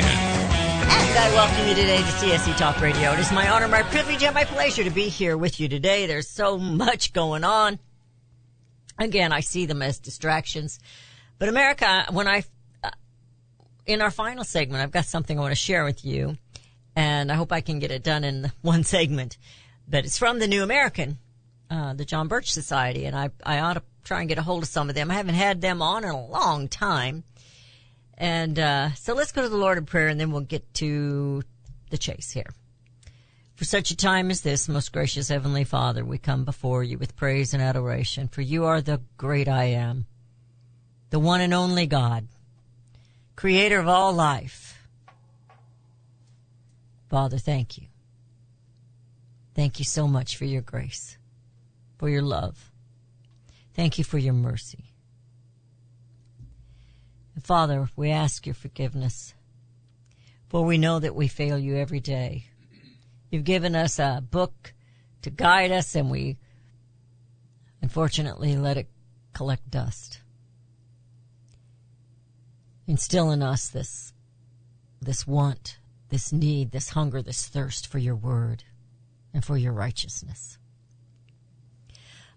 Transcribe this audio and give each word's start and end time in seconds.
And 0.00 1.18
I 1.18 1.28
welcome 1.34 1.68
you 1.68 1.74
today 1.74 1.98
to 1.98 2.02
CSC 2.02 2.56
Talk 2.56 2.80
Radio. 2.80 3.12
It 3.12 3.18
is 3.18 3.30
my 3.30 3.46
honor, 3.50 3.68
my 3.68 3.82
privilege, 3.82 4.22
and 4.22 4.34
my 4.34 4.44
pleasure 4.44 4.82
to 4.82 4.90
be 4.90 5.10
here 5.10 5.36
with 5.36 5.60
you 5.60 5.68
today. 5.68 6.06
There's 6.06 6.30
so 6.30 6.56
much 6.56 7.12
going 7.12 7.44
on. 7.44 7.78
Again, 8.98 9.32
I 9.32 9.40
see 9.40 9.66
them 9.66 9.82
as 9.82 9.98
distractions. 9.98 10.78
But 11.38 11.50
America, 11.50 12.06
when 12.10 12.26
I, 12.26 12.44
uh, 12.82 12.88
in 13.84 14.00
our 14.00 14.10
final 14.10 14.44
segment, 14.44 14.82
I've 14.82 14.92
got 14.92 15.04
something 15.04 15.38
I 15.38 15.42
want 15.42 15.52
to 15.52 15.56
share 15.56 15.84
with 15.84 16.06
you. 16.06 16.38
And 16.94 17.30
I 17.30 17.34
hope 17.34 17.52
I 17.52 17.60
can 17.60 17.78
get 17.78 17.90
it 17.90 18.02
done 18.02 18.24
in 18.24 18.50
one 18.62 18.82
segment. 18.82 19.36
But 19.86 20.06
it's 20.06 20.16
from 20.16 20.38
the 20.38 20.48
New 20.48 20.62
American, 20.62 21.18
uh, 21.70 21.92
the 21.92 22.06
John 22.06 22.28
Birch 22.28 22.50
Society. 22.50 23.04
And 23.04 23.14
I, 23.14 23.28
I 23.44 23.58
ought 23.60 23.74
to 23.74 23.82
try 24.04 24.20
and 24.20 24.28
get 24.30 24.38
a 24.38 24.42
hold 24.42 24.62
of 24.62 24.70
some 24.70 24.88
of 24.88 24.94
them. 24.94 25.10
I 25.10 25.14
haven't 25.14 25.34
had 25.34 25.60
them 25.60 25.82
on 25.82 26.02
in 26.02 26.08
a 26.08 26.26
long 26.26 26.66
time. 26.66 27.24
And 28.18 28.58
uh, 28.58 28.94
so 28.94 29.14
let's 29.14 29.32
go 29.32 29.42
to 29.42 29.48
the 29.48 29.56
Lord 29.56 29.78
in 29.78 29.84
prayer 29.86 30.08
and 30.08 30.18
then 30.18 30.30
we'll 30.30 30.40
get 30.42 30.72
to 30.74 31.42
the 31.90 31.98
chase 31.98 32.30
here. 32.30 32.50
For 33.56 33.64
such 33.64 33.90
a 33.90 33.96
time 33.96 34.30
as 34.30 34.42
this, 34.42 34.68
most 34.68 34.92
gracious 34.92 35.28
Heavenly 35.28 35.64
Father, 35.64 36.04
we 36.04 36.18
come 36.18 36.44
before 36.44 36.84
you 36.84 36.98
with 36.98 37.16
praise 37.16 37.54
and 37.54 37.62
adoration, 37.62 38.28
for 38.28 38.42
you 38.42 38.66
are 38.66 38.82
the 38.82 39.00
great 39.16 39.48
I 39.48 39.64
am, 39.64 40.06
the 41.08 41.18
one 41.18 41.40
and 41.40 41.54
only 41.54 41.86
God, 41.86 42.28
creator 43.34 43.78
of 43.78 43.88
all 43.88 44.12
life. 44.12 44.86
Father, 47.08 47.38
thank 47.38 47.78
you. 47.78 47.86
Thank 49.54 49.78
you 49.78 49.86
so 49.86 50.06
much 50.06 50.36
for 50.36 50.44
your 50.44 50.60
grace, 50.60 51.16
for 51.96 52.10
your 52.10 52.20
love. 52.20 52.70
Thank 53.72 53.96
you 53.96 54.04
for 54.04 54.18
your 54.18 54.34
mercy. 54.34 54.85
Father, 57.42 57.88
we 57.96 58.10
ask 58.10 58.46
your 58.46 58.54
forgiveness, 58.54 59.34
for 60.48 60.64
we 60.64 60.78
know 60.78 60.98
that 60.98 61.14
we 61.14 61.28
fail 61.28 61.58
you 61.58 61.76
every 61.76 62.00
day. 62.00 62.46
You've 63.30 63.44
given 63.44 63.76
us 63.76 63.98
a 63.98 64.22
book 64.28 64.72
to 65.22 65.30
guide 65.30 65.70
us, 65.70 65.94
and 65.94 66.10
we 66.10 66.38
unfortunately 67.82 68.56
let 68.56 68.76
it 68.76 68.88
collect 69.32 69.70
dust. 69.70 70.20
Instill 72.86 73.30
in 73.30 73.42
us 73.42 73.68
this, 73.68 74.12
this 75.00 75.26
want, 75.26 75.78
this 76.08 76.32
need, 76.32 76.70
this 76.70 76.90
hunger, 76.90 77.20
this 77.20 77.48
thirst 77.48 77.86
for 77.86 77.98
your 77.98 78.16
word 78.16 78.64
and 79.34 79.44
for 79.44 79.56
your 79.56 79.72
righteousness. 79.72 80.58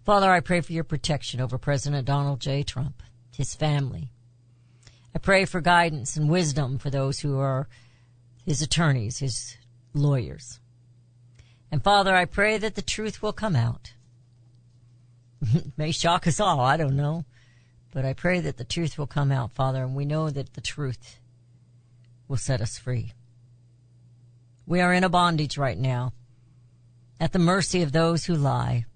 Father, 0.04 0.30
I 0.30 0.40
pray 0.40 0.60
for 0.60 0.72
your 0.72 0.84
protection 0.84 1.40
over 1.40 1.56
President 1.56 2.06
Donald 2.06 2.40
J. 2.40 2.62
Trump, 2.62 3.02
his 3.34 3.54
family, 3.54 4.12
I 5.14 5.18
pray 5.18 5.44
for 5.44 5.60
guidance 5.60 6.16
and 6.16 6.28
wisdom 6.28 6.78
for 6.78 6.90
those 6.90 7.20
who 7.20 7.38
are 7.38 7.68
his 8.44 8.62
attorneys, 8.62 9.18
his 9.18 9.56
lawyers. 9.92 10.60
And 11.70 11.82
Father, 11.82 12.14
I 12.14 12.24
pray 12.24 12.58
that 12.58 12.74
the 12.74 12.82
truth 12.82 13.22
will 13.22 13.32
come 13.32 13.56
out. 13.56 13.92
it 15.42 15.72
may 15.76 15.92
shock 15.92 16.26
us 16.26 16.40
all, 16.40 16.60
I 16.60 16.76
don't 16.76 16.96
know. 16.96 17.24
But 17.92 18.04
I 18.04 18.12
pray 18.12 18.40
that 18.40 18.56
the 18.56 18.64
truth 18.64 18.98
will 18.98 19.06
come 19.06 19.32
out, 19.32 19.52
Father, 19.52 19.82
and 19.82 19.96
we 19.96 20.04
know 20.04 20.30
that 20.30 20.54
the 20.54 20.60
truth 20.60 21.18
will 22.28 22.36
set 22.36 22.60
us 22.60 22.78
free. 22.78 23.12
We 24.66 24.80
are 24.80 24.94
in 24.94 25.02
a 25.02 25.08
bondage 25.08 25.58
right 25.58 25.78
now, 25.78 26.12
at 27.18 27.32
the 27.32 27.40
mercy 27.40 27.82
of 27.82 27.90
those 27.90 28.26
who 28.26 28.34
lie, 28.34 28.86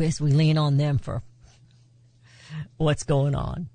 as 0.00 0.20
we 0.20 0.32
lean 0.32 0.56
on 0.56 0.78
them 0.78 0.96
for 0.96 1.22
what's 2.78 3.02
going 3.02 3.34
on. 3.34 3.68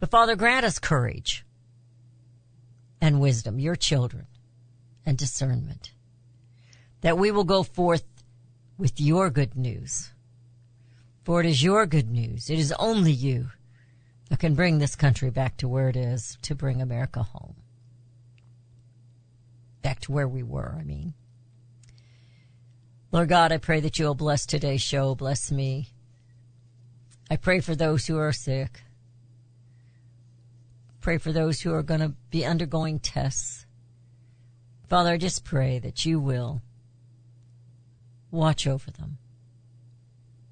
But 0.00 0.10
Father, 0.10 0.34
grant 0.34 0.64
us 0.64 0.78
courage 0.78 1.44
and 3.00 3.20
wisdom, 3.20 3.58
your 3.58 3.76
children, 3.76 4.26
and 5.04 5.16
discernment, 5.16 5.92
that 7.02 7.18
we 7.18 7.30
will 7.30 7.44
go 7.44 7.62
forth 7.62 8.04
with 8.78 8.98
your 8.98 9.28
good 9.30 9.54
news. 9.54 10.10
For 11.22 11.40
it 11.40 11.46
is 11.46 11.62
your 11.62 11.86
good 11.86 12.10
news. 12.10 12.48
It 12.48 12.58
is 12.58 12.72
only 12.72 13.12
you 13.12 13.50
that 14.30 14.38
can 14.38 14.54
bring 14.54 14.78
this 14.78 14.96
country 14.96 15.30
back 15.30 15.58
to 15.58 15.68
where 15.68 15.90
it 15.90 15.96
is, 15.96 16.38
to 16.42 16.54
bring 16.54 16.80
America 16.80 17.22
home. 17.22 17.56
Back 19.82 20.00
to 20.00 20.12
where 20.12 20.28
we 20.28 20.42
were, 20.42 20.76
I 20.78 20.82
mean. 20.82 21.12
Lord 23.12 23.28
God, 23.28 23.52
I 23.52 23.58
pray 23.58 23.80
that 23.80 23.98
you'll 23.98 24.14
bless 24.14 24.46
today's 24.46 24.82
show, 24.82 25.14
bless 25.14 25.50
me. 25.50 25.88
I 27.30 27.36
pray 27.36 27.60
for 27.60 27.74
those 27.74 28.06
who 28.06 28.16
are 28.16 28.32
sick. 28.32 28.82
Pray 31.00 31.18
for 31.18 31.32
those 31.32 31.60
who 31.62 31.72
are 31.72 31.82
going 31.82 32.00
to 32.00 32.14
be 32.30 32.44
undergoing 32.44 32.98
tests. 32.98 33.66
Father, 34.88 35.10
I 35.10 35.16
just 35.16 35.44
pray 35.44 35.78
that 35.78 36.04
you 36.04 36.20
will 36.20 36.60
watch 38.30 38.66
over 38.66 38.90
them. 38.90 39.18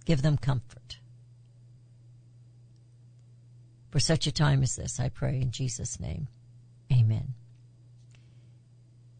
Give 0.04 0.22
them 0.22 0.38
comfort. 0.38 0.98
For 3.90 4.00
such 4.00 4.26
a 4.26 4.32
time 4.32 4.62
as 4.62 4.76
this, 4.76 5.00
I 5.00 5.08
pray 5.08 5.40
in 5.40 5.50
Jesus' 5.50 6.00
name. 6.00 6.28
Amen. 6.92 7.34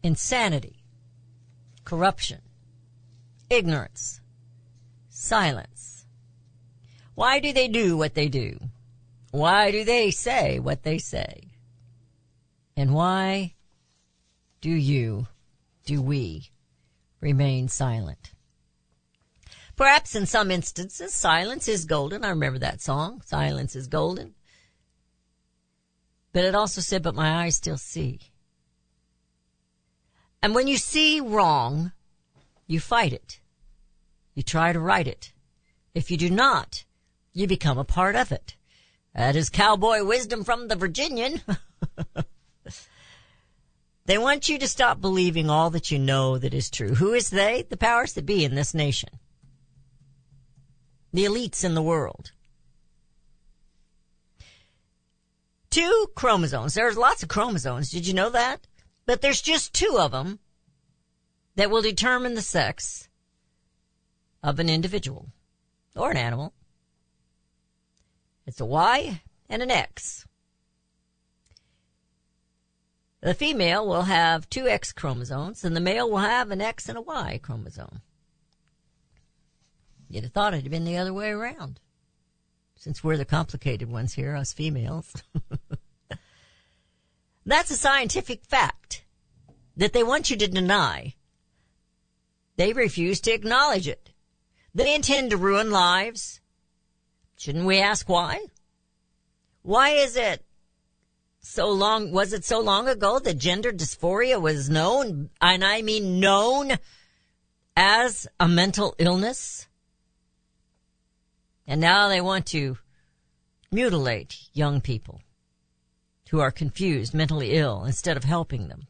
Insanity, 0.01 0.83
corruption, 1.83 2.41
ignorance, 3.49 4.21
silence. 5.09 6.05
Why 7.15 7.39
do 7.39 7.51
they 7.51 7.67
do 7.67 7.97
what 7.97 8.13
they 8.13 8.29
do? 8.29 8.59
Why 9.31 9.71
do 9.71 9.83
they 9.83 10.11
say 10.11 10.59
what 10.59 10.83
they 10.83 10.97
say? 10.97 11.51
And 12.75 12.93
why 12.93 13.55
do 14.61 14.71
you, 14.71 15.27
do 15.85 16.01
we, 16.01 16.51
remain 17.21 17.67
silent? 17.67 18.31
Perhaps 19.75 20.15
in 20.15 20.25
some 20.25 20.51
instances, 20.51 21.13
silence 21.13 21.67
is 21.67 21.85
golden. 21.85 22.25
I 22.25 22.29
remember 22.29 22.59
that 22.59 22.81
song, 22.81 23.21
Silence 23.25 23.75
is 23.75 23.87
Golden. 23.87 24.35
But 26.33 26.43
it 26.43 26.53
also 26.53 26.81
said, 26.81 27.01
but 27.01 27.15
my 27.15 27.43
eyes 27.43 27.55
still 27.55 27.77
see. 27.77 28.19
And 30.41 30.53
when 30.53 30.67
you 30.67 30.77
see 30.77 31.19
wrong, 31.19 31.91
you 32.67 32.79
fight 32.79 33.13
it. 33.13 33.39
You 34.35 34.43
try 34.43 34.73
to 34.73 34.79
right 34.79 35.07
it. 35.07 35.33
If 35.93 36.11
you 36.11 36.17
do 36.17 36.29
not, 36.29 36.83
you 37.33 37.47
become 37.47 37.77
a 37.77 37.83
part 37.83 38.15
of 38.15 38.31
it. 38.31 38.55
That 39.19 39.35
is 39.35 39.49
cowboy 39.49 40.01
wisdom 40.05 40.45
from 40.45 40.69
the 40.69 40.77
Virginian. 40.77 41.41
they 44.05 44.17
want 44.17 44.47
you 44.47 44.57
to 44.57 44.65
stop 44.65 45.01
believing 45.01 45.49
all 45.49 45.71
that 45.71 45.91
you 45.91 45.99
know 45.99 46.37
that 46.37 46.53
is 46.53 46.69
true. 46.69 46.95
Who 46.95 47.11
is 47.11 47.29
they? 47.29 47.63
The 47.63 47.75
powers 47.75 48.13
that 48.13 48.25
be 48.25 48.45
in 48.45 48.55
this 48.55 48.73
nation. 48.73 49.09
The 51.11 51.25
elites 51.25 51.65
in 51.65 51.73
the 51.73 51.81
world. 51.81 52.31
Two 55.69 56.07
chromosomes. 56.15 56.73
There's 56.73 56.95
lots 56.95 57.21
of 57.21 57.27
chromosomes. 57.27 57.91
Did 57.91 58.07
you 58.07 58.13
know 58.13 58.29
that? 58.29 58.67
But 59.05 59.19
there's 59.19 59.41
just 59.41 59.73
two 59.73 59.97
of 59.99 60.13
them 60.13 60.39
that 61.57 61.69
will 61.69 61.81
determine 61.81 62.35
the 62.35 62.41
sex 62.41 63.09
of 64.41 64.59
an 64.59 64.69
individual 64.69 65.27
or 65.93 66.09
an 66.09 66.15
animal. 66.15 66.53
It's 68.49 68.59
a 68.59 68.65
Y 68.65 69.21
and 69.47 69.61
an 69.61 69.69
X. 69.69 70.25
The 73.21 73.35
female 73.35 73.87
will 73.87 74.01
have 74.01 74.49
two 74.49 74.67
X 74.67 74.91
chromosomes 74.91 75.63
and 75.63 75.75
the 75.75 75.79
male 75.79 76.09
will 76.09 76.17
have 76.17 76.49
an 76.49 76.59
X 76.59 76.89
and 76.89 76.97
a 76.97 77.01
Y 77.01 77.39
chromosome. 77.43 78.01
You'd 80.09 80.23
have 80.23 80.33
thought 80.33 80.55
it'd 80.55 80.65
have 80.65 80.71
been 80.71 80.83
the 80.83 80.97
other 80.97 81.13
way 81.13 81.29
around. 81.29 81.79
Since 82.75 83.03
we're 83.03 83.17
the 83.17 83.23
complicated 83.23 83.87
ones 83.87 84.15
here, 84.15 84.35
us 84.35 84.51
females. 84.51 85.13
That's 87.45 87.69
a 87.69 87.77
scientific 87.77 88.45
fact 88.45 89.05
that 89.77 89.93
they 89.93 90.03
want 90.03 90.31
you 90.31 90.37
to 90.37 90.47
deny. 90.47 91.13
They 92.55 92.73
refuse 92.73 93.21
to 93.21 93.31
acknowledge 93.31 93.87
it. 93.87 94.09
They 94.73 94.95
intend 94.95 95.29
to 95.29 95.37
ruin 95.37 95.69
lives, 95.69 96.41
Shouldn't 97.39 97.65
we 97.65 97.79
ask 97.79 98.09
why? 98.09 98.47
Why 99.61 99.91
is 99.91 100.17
it 100.17 100.43
so 101.39 101.69
long? 101.69 102.11
Was 102.11 102.33
it 102.33 102.43
so 102.43 102.59
long 102.59 102.89
ago 102.89 103.17
that 103.17 103.37
gender 103.37 103.71
dysphoria 103.71 104.41
was 104.41 104.69
known, 104.69 105.29
and 105.39 105.63
I 105.63 105.81
mean 105.81 106.19
known 106.19 106.73
as 107.77 108.27
a 108.41 108.49
mental 108.49 108.93
illness? 108.97 109.69
And 111.65 111.79
now 111.79 112.09
they 112.09 112.19
want 112.19 112.45
to 112.47 112.77
mutilate 113.71 114.49
young 114.51 114.81
people 114.81 115.21
who 116.31 116.41
are 116.41 116.51
confused, 116.51 117.13
mentally 117.13 117.53
ill, 117.53 117.85
instead 117.85 118.17
of 118.17 118.25
helping 118.25 118.67
them. 118.67 118.87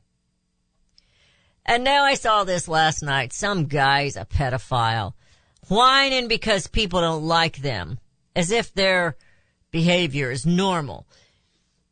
And 1.67 1.83
now 1.83 2.03
I 2.03 2.15
saw 2.15 2.43
this 2.45 2.67
last 2.67 3.03
night. 3.03 3.31
Some 3.31 3.67
guy's 3.67 4.15
a 4.15 4.25
pedophile, 4.25 5.13
whining 5.67 6.27
because 6.27 6.65
people 6.65 6.99
don't 7.01 7.23
like 7.23 7.57
them, 7.57 7.99
as 8.35 8.51
if 8.51 8.73
their 8.73 9.15
behavior 9.71 10.31
is 10.31 10.45
normal. 10.45 11.05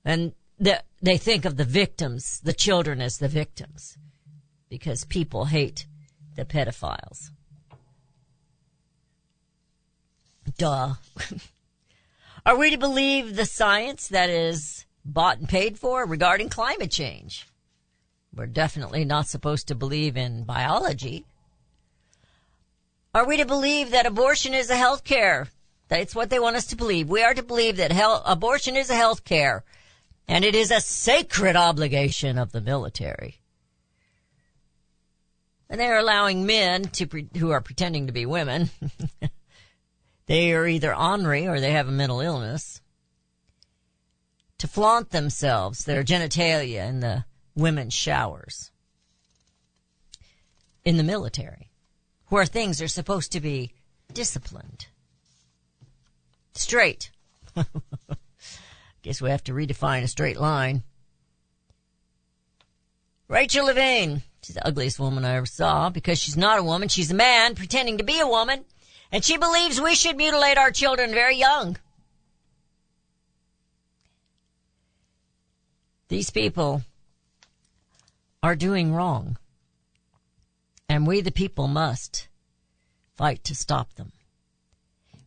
And 0.05 0.33
they 0.59 1.17
think 1.17 1.45
of 1.45 1.57
the 1.57 1.65
victims, 1.65 2.39
the 2.41 2.53
children 2.53 3.01
as 3.01 3.17
the 3.17 3.27
victims, 3.27 3.97
because 4.69 5.05
people 5.05 5.45
hate 5.45 5.85
the 6.35 6.45
pedophiles. 6.45 7.31
Duh. 10.57 10.93
Are 12.45 12.57
we 12.57 12.69
to 12.71 12.77
believe 12.77 13.35
the 13.35 13.45
science 13.45 14.07
that 14.07 14.29
is 14.29 14.85
bought 15.03 15.39
and 15.39 15.49
paid 15.49 15.77
for 15.77 16.05
regarding 16.05 16.49
climate 16.49 16.91
change? 16.91 17.45
We're 18.33 18.45
definitely 18.45 19.03
not 19.03 19.27
supposed 19.27 19.67
to 19.67 19.75
believe 19.75 20.15
in 20.15 20.43
biology. 20.43 21.25
Are 23.13 23.25
we 23.25 23.37
to 23.37 23.45
believe 23.45 23.91
that 23.91 24.05
abortion 24.05 24.53
is 24.53 24.69
a 24.69 24.75
health 24.75 25.03
care? 25.03 25.47
That's 25.87 26.15
what 26.15 26.29
they 26.29 26.39
want 26.39 26.55
us 26.55 26.67
to 26.67 26.75
believe. 26.75 27.09
We 27.09 27.23
are 27.23 27.33
to 27.33 27.43
believe 27.43 27.77
that 27.77 27.91
abortion 28.25 28.75
is 28.75 28.89
a 28.89 28.95
health 28.95 29.23
care 29.23 29.63
and 30.27 30.43
it 30.43 30.55
is 30.55 30.71
a 30.71 30.81
sacred 30.81 31.55
obligation 31.55 32.37
of 32.37 32.51
the 32.51 32.61
military. 32.61 33.39
And 35.69 35.79
they're 35.79 35.97
allowing 35.97 36.45
men 36.45 36.83
to 36.83 37.07
pre- 37.07 37.29
who 37.37 37.51
are 37.51 37.61
pretending 37.61 38.07
to 38.07 38.13
be 38.13 38.25
women. 38.25 38.69
they 40.27 40.53
are 40.53 40.67
either 40.67 40.95
ornery 40.95 41.47
or 41.47 41.59
they 41.59 41.71
have 41.71 41.87
a 41.87 41.91
mental 41.91 42.21
illness 42.21 42.81
to 44.57 44.67
flaunt 44.67 45.11
themselves, 45.11 45.85
their 45.85 46.03
genitalia 46.03 46.87
in 46.87 46.99
the 46.99 47.25
women's 47.55 47.93
showers 47.93 48.71
in 50.83 50.97
the 50.97 51.03
military, 51.03 51.69
where 52.27 52.45
things 52.45 52.81
are 52.81 52.87
supposed 52.87 53.31
to 53.33 53.41
be 53.41 53.73
disciplined, 54.13 54.87
straight. 56.59 57.11
I 57.55 57.65
guess 59.01 59.21
we 59.21 59.29
have 59.29 59.43
to 59.45 59.53
redefine 59.53 60.03
a 60.03 60.07
straight 60.07 60.39
line. 60.39 60.83
Rachel 63.27 63.65
Levine. 63.65 64.23
She's 64.41 64.55
the 64.55 64.65
ugliest 64.65 64.99
woman 64.99 65.25
I 65.25 65.35
ever 65.35 65.45
saw 65.45 65.89
because 65.89 66.19
she's 66.19 66.37
not 66.37 66.59
a 66.59 66.63
woman. 66.63 66.87
She's 66.87 67.11
a 67.11 67.15
man 67.15 67.55
pretending 67.55 67.97
to 67.97 68.03
be 68.03 68.19
a 68.19 68.27
woman. 68.27 68.63
And 69.11 69.23
she 69.23 69.37
believes 69.37 69.81
we 69.81 69.95
should 69.95 70.17
mutilate 70.17 70.57
our 70.57 70.71
children 70.71 71.11
very 71.11 71.37
young. 71.37 71.77
These 76.09 76.29
people 76.29 76.83
are 78.41 78.55
doing 78.55 78.93
wrong. 78.93 79.37
And 80.87 81.05
we, 81.05 81.19
the 81.19 81.31
people, 81.31 81.67
must 81.67 82.29
fight 83.15 83.43
to 83.45 83.55
stop 83.55 83.93
them. 83.95 84.13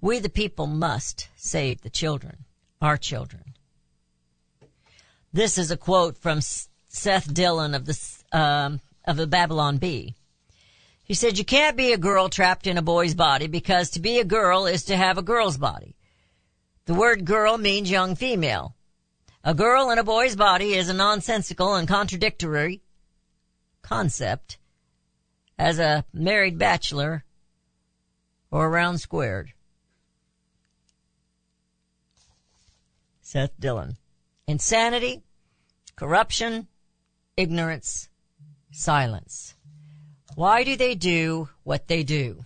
We, 0.00 0.19
the 0.19 0.29
people, 0.29 0.67
must 0.67 1.29
save 1.37 1.82
the 1.82 1.91
children, 1.91 2.44
our 2.81 2.97
children. 2.97 3.55
This 5.32 5.58
is 5.58 5.70
a 5.70 5.76
quote 5.76 6.17
from 6.17 6.41
Seth 6.41 7.32
Dillon 7.32 7.75
of 7.75 7.87
the, 7.87 7.99
um, 8.32 8.81
of 9.05 9.17
the 9.17 9.26
Babylon 9.26 9.76
Bee. 9.76 10.14
He 11.05 11.14
said, 11.14 11.38
you 11.38 11.44
can't 11.44 11.76
be 11.76 11.93
a 11.93 11.99
girl 11.99 12.29
trapped 12.29 12.67
in 12.67 12.79
a 12.79 12.82
boy's 12.82 13.14
body 13.14 13.47
because 13.47 13.91
to 13.91 14.00
be 14.00 14.20
a 14.20 14.25
girl 14.25 14.67
is 14.67 14.85
to 14.85 14.97
have 14.97 15.19
a 15.19 15.23
girl's 15.23 15.58
body. 15.58 15.97
The 16.87 16.94
word 16.94 17.25
girl 17.25 17.58
means 17.58 17.91
young 17.91 18.14
female. 18.14 18.75
A 19.43 19.55
girl 19.55 19.91
in 19.91 19.99
a 19.99 20.05
boy's 20.05 20.37
body 20.37 20.75
is 20.75 20.88
a 20.88 20.94
nonsensical 20.94 21.75
and 21.75 21.88
contradictory 21.88 22.82
concept 23.82 24.58
as 25.58 25.79
a 25.79 26.05
married 26.12 26.58
bachelor 26.58 27.25
or 28.50 28.70
round 28.70 29.00
squared. 29.00 29.52
Seth 33.32 33.60
Dillon. 33.60 33.96
Insanity, 34.48 35.22
corruption, 35.94 36.66
ignorance, 37.36 38.08
silence. 38.72 39.54
Why 40.34 40.64
do 40.64 40.74
they 40.74 40.96
do 40.96 41.48
what 41.62 41.86
they 41.86 42.02
do? 42.02 42.44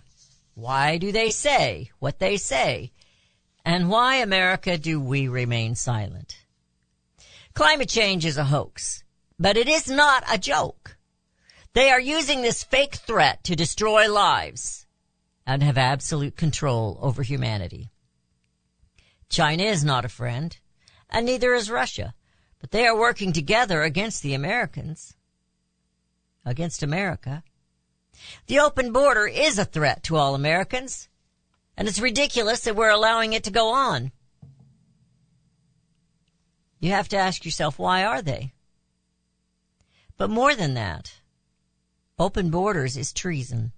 Why 0.53 0.99
do 0.99 1.11
they 1.11 1.31
say 1.31 1.89
what 1.97 2.19
they 2.19 2.37
say? 2.37 2.91
And 3.65 3.89
why, 3.89 4.17
America, 4.17 4.77
do 4.77 4.99
we 4.99 5.27
remain 5.27 5.73
silent? 5.73 6.45
Climate 7.55 7.89
change 7.89 8.23
is 8.23 8.37
a 8.37 8.43
hoax, 8.43 9.03
but 9.39 9.57
it 9.57 9.67
is 9.67 9.89
not 9.89 10.23
a 10.31 10.37
joke. 10.37 10.97
They 11.73 11.89
are 11.89 11.99
using 11.99 12.43
this 12.43 12.63
fake 12.63 12.93
threat 12.93 13.43
to 13.45 13.55
destroy 13.55 14.07
lives 14.07 14.85
and 15.47 15.63
have 15.63 15.79
absolute 15.79 16.37
control 16.37 16.99
over 17.01 17.23
humanity. 17.23 17.89
China 19.29 19.63
is 19.63 19.83
not 19.83 20.05
a 20.05 20.09
friend, 20.09 20.55
and 21.09 21.25
neither 21.25 21.53
is 21.53 21.69
Russia, 21.69 22.13
but 22.59 22.71
they 22.71 22.85
are 22.85 22.97
working 22.97 23.33
together 23.33 23.81
against 23.81 24.23
the 24.23 24.33
Americans, 24.33 25.15
against 26.45 26.83
America. 26.83 27.43
The 28.47 28.59
open 28.59 28.91
border 28.91 29.27
is 29.27 29.59
a 29.59 29.65
threat 29.65 30.03
to 30.03 30.15
all 30.15 30.35
Americans, 30.35 31.09
and 31.77 31.87
it's 31.87 31.99
ridiculous 31.99 32.61
that 32.61 32.75
we're 32.75 32.89
allowing 32.89 33.33
it 33.33 33.43
to 33.43 33.51
go 33.51 33.69
on. 33.69 34.11
You 36.79 36.91
have 36.91 37.09
to 37.09 37.17
ask 37.17 37.45
yourself, 37.45 37.79
why 37.79 38.03
are 38.03 38.21
they? 38.21 38.53
But 40.17 40.29
more 40.29 40.55
than 40.55 40.75
that, 40.75 41.13
Open 42.17 42.49
borders 42.49 42.95
is 42.95 43.11
treason. 43.11 43.73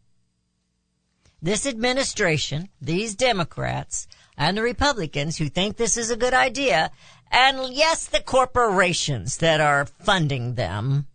This 1.41 1.65
administration, 1.65 2.69
these 2.79 3.15
Democrats, 3.15 4.07
and 4.37 4.55
the 4.55 4.61
Republicans 4.61 5.37
who 5.37 5.49
think 5.49 5.77
this 5.77 5.97
is 5.97 6.11
a 6.11 6.17
good 6.17 6.33
idea, 6.33 6.91
and 7.31 7.73
yes, 7.73 8.05
the 8.05 8.21
corporations 8.21 9.37
that 9.37 9.59
are 9.59 9.85
funding 9.85 10.55
them, 10.55 11.07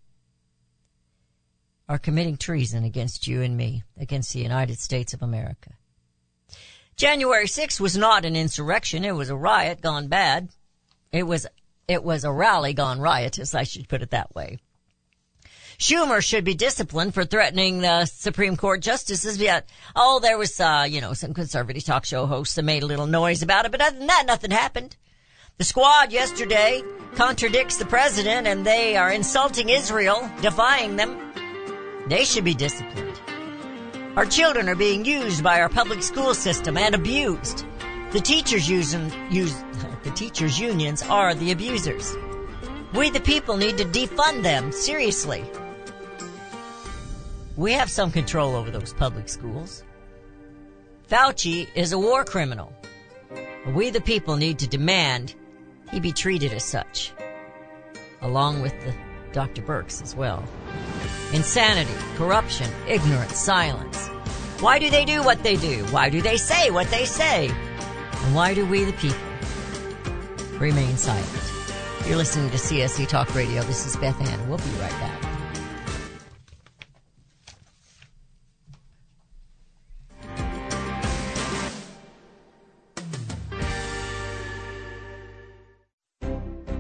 are 1.89 1.99
committing 1.99 2.37
treason 2.37 2.85
against 2.85 3.27
you 3.27 3.43
and 3.43 3.57
me, 3.57 3.83
against 3.99 4.33
the 4.33 4.41
United 4.41 4.79
States 4.79 5.13
of 5.13 5.23
America. 5.23 5.73
January 6.97 7.47
6th 7.47 7.81
was 7.81 7.97
not 7.97 8.25
an 8.25 8.37
insurrection. 8.37 9.05
It 9.05 9.15
was 9.15 9.31
a 9.31 9.37
riot 9.37 9.81
gone 9.81 10.09
bad. 10.09 10.49
It 11.11 11.25
was, 11.25 11.47
it 11.89 12.03
was 12.03 12.25
a 12.25 12.33
rally 12.33 12.73
gone 12.73 13.01
riotous, 13.01 13.55
I 13.55 13.65
should 13.65 13.89
put 13.89 14.03
it 14.03 14.11
that 14.11 14.35
way. 14.35 14.59
Schumer 15.83 16.25
should 16.25 16.45
be 16.45 16.55
disciplined 16.55 17.13
for 17.13 17.25
threatening 17.25 17.81
the 17.81 18.05
Supreme 18.05 18.57
Court 18.57 18.81
justices. 18.81 19.39
Yet, 19.39 19.69
oh, 19.97 20.21
there 20.21 20.39
was, 20.39 20.61
uh, 20.61 20.87
you 20.89 21.01
know, 21.01 21.13
some 21.13 21.35
conservative 21.35 21.83
talk 21.83 22.05
show 22.05 22.27
hosts 22.27 22.55
that 22.55 22.63
made 22.63 22.85
a 22.85 22.87
little 22.87 23.09
noise 23.09 23.43
about 23.43 23.65
it, 23.65 23.73
but 23.73 23.81
other 23.81 23.99
than 23.99 24.07
that, 24.07 24.23
nothing 24.25 24.53
happened. 24.53 24.97
The 25.59 25.65
squad 25.65 26.13
yesterday 26.13 26.85
contradicts 27.17 27.79
the 27.79 27.85
president 27.85 28.47
and 28.47 28.65
they 28.65 28.97
are 28.97 29.11
insulting 29.11 29.71
Israel, 29.71 30.31
defying 30.41 30.95
them. 30.95 31.19
They 32.07 32.23
should 32.27 32.45
be 32.45 32.55
disciplined. 32.55 33.21
Our 34.15 34.27
children 34.27 34.69
are 34.69 34.77
being 34.77 35.05
used 35.05 35.43
by 35.43 35.61
our 35.61 35.69
public 35.69 36.05
school 36.05 36.33
system 36.33 36.77
and 36.77 36.95
abused. 36.95 37.67
The 38.13 38.21
teachers 38.21 38.71
using, 38.71 39.11
use, 39.33 39.53
the 40.05 40.13
teachers 40.15 40.61
unions 40.61 41.03
are 41.03 41.35
the 41.35 41.51
abusers. 41.51 42.15
We 42.95 43.11
the 43.11 43.19
people 43.19 43.57
need 43.57 43.79
to 43.79 43.85
defund 43.85 44.45
them, 44.45 44.71
seriously. 44.71 45.45
We 47.57 47.73
have 47.73 47.91
some 47.91 48.11
control 48.11 48.57
over 48.57 48.71
those 48.71 48.95
public 48.95 49.29
schools. 49.29 49.85
Fauci 51.11 51.69
is 51.75 51.93
a 51.93 51.99
war 51.99 52.25
criminal. 52.25 52.73
We 53.75 53.91
the 53.91 54.01
people 54.01 54.37
need 54.37 54.59
to 54.61 54.67
demand 54.67 55.35
he 55.91 56.01
be 56.01 56.13
treated 56.13 56.55
as 56.55 56.65
such. 56.65 57.13
Along 58.23 58.63
with 58.63 58.73
the 58.85 58.95
Dr. 59.33 59.61
Birx 59.61 60.03
as 60.03 60.17
well. 60.17 60.43
Insanity, 61.35 61.93
corruption, 62.17 62.71
ignorance, 62.89 63.39
silence. 63.39 64.09
Why 64.61 64.79
do 64.79 64.89
they 64.89 65.05
do 65.05 65.23
what 65.23 65.43
they 65.43 65.57
do? 65.57 65.85
Why 65.87 66.09
do 66.09 66.23
they 66.23 66.39
say 66.39 66.71
what 66.71 66.89
they 66.89 67.05
say? 67.05 67.49
And 67.49 68.35
why 68.35 68.55
do 68.55 68.65
we 68.65 68.85
the 68.85 68.93
people 68.95 69.19
remain 70.59 70.97
silent? 70.97 71.29
You're 72.07 72.17
listening 72.17 72.51
to 72.51 72.57
CSC 72.57 73.09
Talk 73.09 73.35
Radio. 73.35 73.63
This 73.63 73.87
is 73.87 73.97
Beth 73.97 74.21
Ann. 74.27 74.49
We'll 74.49 74.59
be 74.59 74.71
right 74.81 74.91
back. 74.93 75.22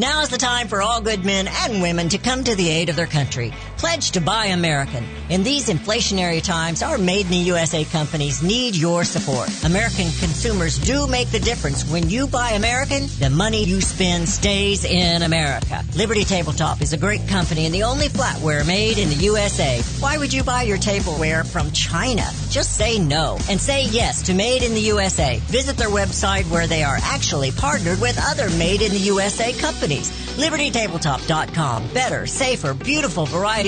Now 0.00 0.22
is 0.22 0.28
the 0.28 0.38
time 0.38 0.68
for 0.68 0.80
all 0.80 1.00
good 1.00 1.24
men 1.24 1.48
and 1.48 1.82
women 1.82 2.08
to 2.10 2.18
come 2.18 2.44
to 2.44 2.54
the 2.54 2.68
aid 2.68 2.88
of 2.88 2.94
their 2.94 3.08
country. 3.08 3.52
Pledge 3.78 4.10
to 4.10 4.20
buy 4.20 4.46
American. 4.46 5.04
In 5.28 5.44
these 5.44 5.68
inflationary 5.68 6.42
times, 6.42 6.82
our 6.82 6.98
made 6.98 7.26
in 7.26 7.30
the 7.30 7.44
USA 7.52 7.84
companies 7.84 8.42
need 8.42 8.74
your 8.74 9.04
support. 9.04 9.48
American 9.64 10.10
consumers 10.18 10.78
do 10.78 11.06
make 11.06 11.30
the 11.30 11.38
difference. 11.38 11.88
When 11.88 12.10
you 12.10 12.26
buy 12.26 12.50
American, 12.50 13.06
the 13.20 13.30
money 13.30 13.62
you 13.62 13.80
spend 13.80 14.28
stays 14.28 14.84
in 14.84 15.22
America. 15.22 15.84
Liberty 15.94 16.24
Tabletop 16.24 16.82
is 16.82 16.92
a 16.92 16.96
great 16.96 17.28
company 17.28 17.66
and 17.66 17.74
the 17.74 17.84
only 17.84 18.08
flatware 18.08 18.66
made 18.66 18.98
in 18.98 19.10
the 19.10 19.24
USA. 19.26 19.80
Why 20.00 20.18
would 20.18 20.32
you 20.32 20.42
buy 20.42 20.62
your 20.62 20.78
tableware 20.78 21.44
from 21.44 21.70
China? 21.70 22.24
Just 22.50 22.76
say 22.76 22.98
no 22.98 23.38
and 23.48 23.60
say 23.60 23.84
yes 23.84 24.22
to 24.22 24.34
Made 24.34 24.64
in 24.64 24.74
the 24.74 24.80
USA. 24.80 25.38
Visit 25.44 25.76
their 25.76 25.88
website 25.88 26.50
where 26.50 26.66
they 26.66 26.82
are 26.82 26.98
actually 27.02 27.52
partnered 27.52 28.00
with 28.00 28.18
other 28.20 28.50
Made 28.58 28.82
in 28.82 28.90
the 28.90 28.98
USA 28.98 29.52
companies. 29.52 30.10
LibertyTabletop.com. 30.36 31.88
Better, 31.94 32.26
safer, 32.26 32.74
beautiful 32.74 33.26
variety, 33.26 33.67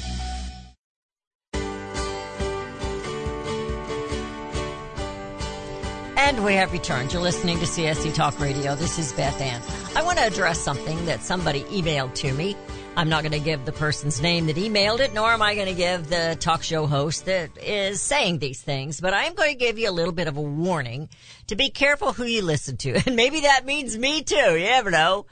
And 6.31 6.45
we 6.45 6.53
have 6.53 6.71
returned. 6.71 7.11
You're 7.11 7.21
listening 7.21 7.59
to 7.59 7.65
CSC 7.65 8.13
Talk 8.13 8.39
Radio. 8.39 8.73
This 8.73 8.97
is 8.97 9.11
Beth 9.11 9.41
Ann. 9.41 9.61
I 9.97 10.01
want 10.01 10.17
to 10.17 10.23
address 10.23 10.61
something 10.61 11.05
that 11.05 11.23
somebody 11.23 11.63
emailed 11.63 12.15
to 12.15 12.31
me. 12.31 12.55
I'm 12.95 13.09
not 13.09 13.23
going 13.23 13.33
to 13.33 13.39
give 13.41 13.65
the 13.65 13.73
person's 13.73 14.21
name 14.21 14.45
that 14.45 14.55
emailed 14.55 15.01
it, 15.01 15.13
nor 15.13 15.29
am 15.33 15.41
I 15.41 15.55
going 15.55 15.67
to 15.67 15.73
give 15.73 16.07
the 16.07 16.37
talk 16.39 16.63
show 16.63 16.87
host 16.87 17.25
that 17.25 17.57
is 17.57 18.01
saying 18.01 18.39
these 18.39 18.61
things, 18.61 19.01
but 19.01 19.13
I 19.13 19.25
am 19.25 19.33
going 19.33 19.49
to 19.49 19.57
give 19.57 19.77
you 19.77 19.89
a 19.89 19.91
little 19.91 20.13
bit 20.13 20.29
of 20.29 20.37
a 20.37 20.41
warning 20.41 21.09
to 21.47 21.57
be 21.57 21.69
careful 21.69 22.13
who 22.13 22.23
you 22.23 22.43
listen 22.43 22.77
to. 22.77 22.91
And 23.05 23.17
maybe 23.17 23.41
that 23.41 23.65
means 23.65 23.97
me 23.97 24.23
too. 24.23 24.37
You 24.37 24.67
never 24.67 24.89
know. 24.89 25.25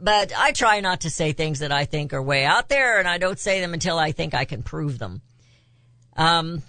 But 0.00 0.32
I 0.34 0.52
try 0.52 0.80
not 0.80 1.02
to 1.02 1.10
say 1.10 1.32
things 1.32 1.58
that 1.58 1.72
I 1.72 1.84
think 1.84 2.14
are 2.14 2.22
way 2.22 2.46
out 2.46 2.70
there, 2.70 2.98
and 2.98 3.06
I 3.06 3.18
don't 3.18 3.38
say 3.38 3.60
them 3.60 3.74
until 3.74 3.98
I 3.98 4.12
think 4.12 4.32
I 4.32 4.46
can 4.46 4.62
prove 4.62 4.98
them. 4.98 5.20
Um, 6.16 6.62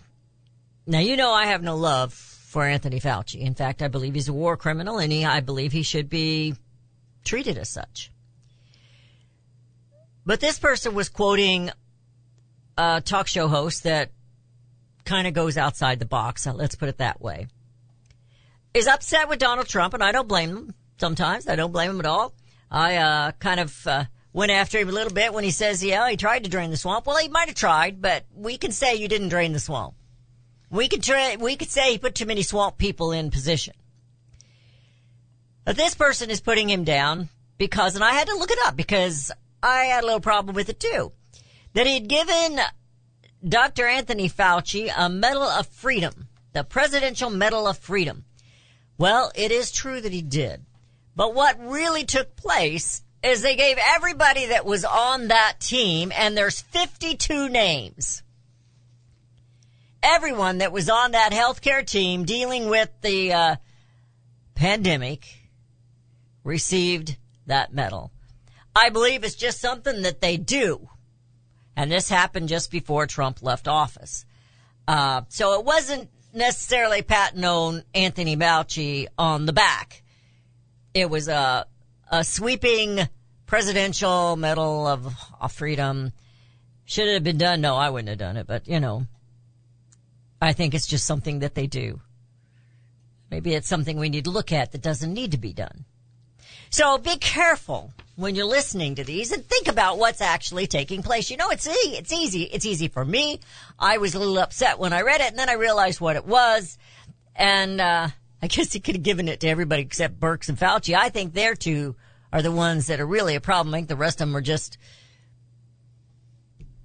now 0.86 1.00
you 1.00 1.16
know 1.16 1.32
I 1.32 1.46
have 1.46 1.64
no 1.64 1.78
love 1.78 2.29
for 2.50 2.66
Anthony 2.66 3.00
Fauci. 3.00 3.42
In 3.42 3.54
fact, 3.54 3.84
I 3.84 3.90
believe 3.90 4.16
he's 4.16 4.28
a 4.28 4.34
war 4.34 4.58
criminal 4.58 4.98
and 4.98 5.12
he, 5.12 5.24
I 5.24 5.40
believe 5.40 5.72
he 5.72 5.84
should 5.84 6.10
be 6.10 6.56
treated 7.24 7.60
as 7.60 7.70
such. 7.70 8.12
But 10.26 10.40
this 10.40 10.58
person 10.58 10.96
was 10.96 11.10
quoting 11.10 11.70
a 12.76 13.02
talk 13.06 13.28
show 13.28 13.48
host 13.48 13.84
that 13.84 14.10
kind 15.06 15.28
of 15.28 15.36
goes 15.36 15.60
outside 15.60 16.00
the 16.00 16.06
box. 16.06 16.48
Let's 16.48 16.74
put 16.74 16.90
it 16.90 16.98
that 16.98 17.22
way. 17.22 17.46
Is 18.74 18.88
upset 18.88 19.30
with 19.30 19.38
Donald 19.38 19.68
Trump 19.68 19.94
and 19.94 20.04
I 20.04 20.12
don't 20.12 20.28
blame 20.28 20.50
him. 20.50 20.74
Sometimes 21.00 21.48
I 21.48 21.56
don't 21.56 21.72
blame 21.72 21.92
him 21.92 22.00
at 22.00 22.08
all. 22.08 22.34
I, 22.72 22.96
uh, 22.96 23.32
kind 23.34 23.60
of, 23.60 23.86
uh, 23.86 24.06
went 24.34 24.52
after 24.52 24.80
him 24.80 24.90
a 24.90 24.92
little 24.92 25.14
bit 25.14 25.36
when 25.36 25.44
he 25.44 25.52
says, 25.52 25.84
yeah, 25.84 26.10
he 26.10 26.18
tried 26.18 26.46
to 26.46 26.50
drain 26.50 26.72
the 26.72 26.78
swamp. 26.78 27.06
Well, 27.06 27.18
he 27.18 27.28
might 27.28 27.48
have 27.48 27.56
tried, 27.56 28.02
but 28.02 28.26
we 28.34 28.58
can 28.58 28.72
say 28.72 28.96
you 28.96 29.08
didn't 29.08 29.30
drain 29.30 29.54
the 29.54 29.60
swamp. 29.60 29.94
We 30.72 30.88
could 30.88 31.04
try, 31.04 31.36
we 31.36 31.56
could 31.56 31.70
say 31.70 31.92
he 31.92 31.98
put 31.98 32.16
too 32.16 32.26
many 32.26 32.44
swamp 32.44 32.78
people 32.78 33.12
in 33.12 33.32
position. 33.32 33.74
But 35.66 35.78
this 35.78 35.96
person 35.96 36.30
is 36.30 36.42
putting 36.42 36.70
him 36.70 36.84
down 36.84 37.30
because, 37.58 37.96
and 37.96 38.04
I 38.04 38.14
had 38.14 38.28
to 38.28 38.36
look 38.36 38.52
it 38.52 38.60
up 38.66 38.76
because 38.76 39.32
I 39.62 39.86
had 39.86 40.04
a 40.04 40.06
little 40.06 40.20
problem 40.20 40.56
with 40.56 40.70
it 40.70 40.80
too, 40.80 41.12
that 41.74 41.88
he 41.88 41.96
had 41.96 42.08
given 42.08 42.60
Dr. 43.48 43.88
Anthony 43.88 44.30
Fauci 44.30 44.92
a 44.96 45.10
Medal 45.10 45.44
of 45.44 45.68
Freedom, 45.68 46.28
the 46.54 46.64
Presidential 46.64 47.30
Medal 47.30 47.68
of 47.68 47.78
Freedom. 47.78 48.26
Well, 48.98 49.32
it 49.34 49.52
is 49.52 49.72
true 49.72 50.02
that 50.02 50.12
he 50.12 50.22
did. 50.22 50.66
But 51.16 51.34
what 51.34 51.60
really 51.60 52.06
took 52.06 52.36
place 52.36 53.02
is 53.24 53.42
they 53.42 53.56
gave 53.56 53.78
everybody 53.96 54.48
that 54.48 54.66
was 54.66 54.86
on 54.86 55.28
that 55.28 55.60
team, 55.60 56.12
and 56.16 56.38
there's 56.38 56.62
52 56.62 57.50
names 57.50 58.24
everyone 60.02 60.60
that 60.60 60.72
was 60.72 60.90
on 60.90 61.12
that 61.12 61.32
healthcare 61.32 61.86
team 61.86 62.26
dealing 62.26 62.70
with 62.70 62.90
the 63.02 63.34
uh, 63.34 63.56
pandemic 64.56 65.26
received 66.44 67.18
that 67.48 67.74
medal. 67.74 68.12
I 68.76 68.90
believe 68.90 69.24
it's 69.24 69.36
just 69.36 69.60
something 69.60 70.04
that 70.04 70.22
they 70.22 70.38
do. 70.38 70.90
And 71.76 71.92
this 71.92 72.10
happened 72.10 72.50
just 72.50 72.72
before 72.72 73.08
Trump 73.08 73.42
left 73.42 73.68
office. 73.68 74.26
Uh, 74.88 75.22
so 75.30 75.60
it 75.60 75.66
wasn't 75.66 76.10
necessarily 76.34 77.02
patting 77.02 77.44
on 77.44 77.84
Anthony 77.94 78.36
Fauci 78.36 79.08
on 79.18 79.46
the 79.46 79.54
back. 79.54 80.04
It 80.94 81.10
was 81.10 81.28
a, 81.28 81.66
a 82.12 82.24
sweeping 82.24 83.08
presidential 83.46 84.36
medal 84.36 84.88
of 84.88 85.16
freedom. 85.52 86.12
Should 86.86 87.08
it 87.08 87.14
have 87.16 87.24
been 87.24 87.38
done? 87.38 87.62
No, 87.62 87.76
I 87.76 87.90
wouldn't 87.90 88.10
have 88.10 88.18
done 88.18 88.38
it, 88.38 88.48
but 88.48 88.68
you 88.68 88.80
know, 88.80 89.06
I 90.42 90.54
think 90.54 90.74
it's 90.74 90.88
just 90.88 91.06
something 91.06 91.40
that 91.40 91.56
they 91.56 91.68
do. 91.68 92.02
Maybe 93.30 93.54
it's 93.54 93.68
something 93.68 93.98
we 93.98 94.10
need 94.10 94.24
to 94.24 94.32
look 94.32 94.52
at 94.52 94.72
that 94.72 94.82
doesn't 94.82 95.14
need 95.14 95.32
to 95.32 95.38
be 95.38 95.54
done. 95.54 95.86
So 96.72 96.98
be 96.98 97.18
careful 97.18 97.94
when 98.16 98.36
you're 98.36 98.46
listening 98.46 98.96
to 98.96 99.04
these 99.04 99.32
and 99.32 99.46
think 99.46 99.68
about 99.68 99.98
what's 99.98 100.22
actually 100.22 100.68
taking 100.68 101.04
place. 101.04 101.32
You 101.32 101.38
know, 101.38 101.50
it's 101.50 101.68
easy. 101.68 101.98
It's 101.98 102.14
easy. 102.14 102.44
It's 102.44 102.66
easy 102.66 102.88
for 102.88 103.04
me. 103.04 103.40
I 103.78 103.98
was 103.98 104.14
a 104.14 104.20
little 104.20 104.38
upset 104.40 104.80
when 104.80 104.94
I 104.94 105.02
read 105.02 105.22
it 105.22 105.30
and 105.30 105.40
then 105.40 105.50
I 105.50 105.54
realized 105.54 106.00
what 106.00 106.16
it 106.16 106.26
was. 106.26 106.78
And, 107.36 107.82
uh, 107.82 108.10
I 108.42 108.48
guess 108.48 108.72
he 108.72 108.80
could 108.80 108.96
have 108.96 109.04
given 109.04 109.28
it 109.28 109.42
to 109.42 109.50
everybody 109.50 109.82
except 109.82 110.20
Birx 110.20 110.48
and 110.48 110.58
Fauci. 110.58 110.96
I 110.96 111.10
think 111.10 111.34
their 111.34 111.56
two 111.56 111.96
are 112.32 112.42
the 112.42 112.52
ones 112.52 112.88
that 112.88 113.00
are 113.00 113.06
really 113.06 113.36
a 113.36 113.42
problem. 113.42 113.74
I 113.74 113.80
think 113.80 113.90
the 113.90 113.96
rest 113.96 114.22
of 114.22 114.28
them 114.28 114.36
are 114.36 114.42
just 114.42 114.78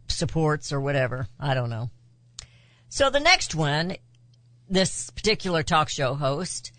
supports 0.09 0.73
or 0.73 0.81
whatever. 0.81 1.29
I 1.39 1.55
don't 1.55 1.71
know. 1.71 1.91
So 2.95 3.11
the 3.11 3.19
next 3.19 3.57
one, 3.57 3.97
this 4.71 5.11
particular 5.11 5.65
talk 5.65 5.89
show 5.89 6.15
host 6.15 6.71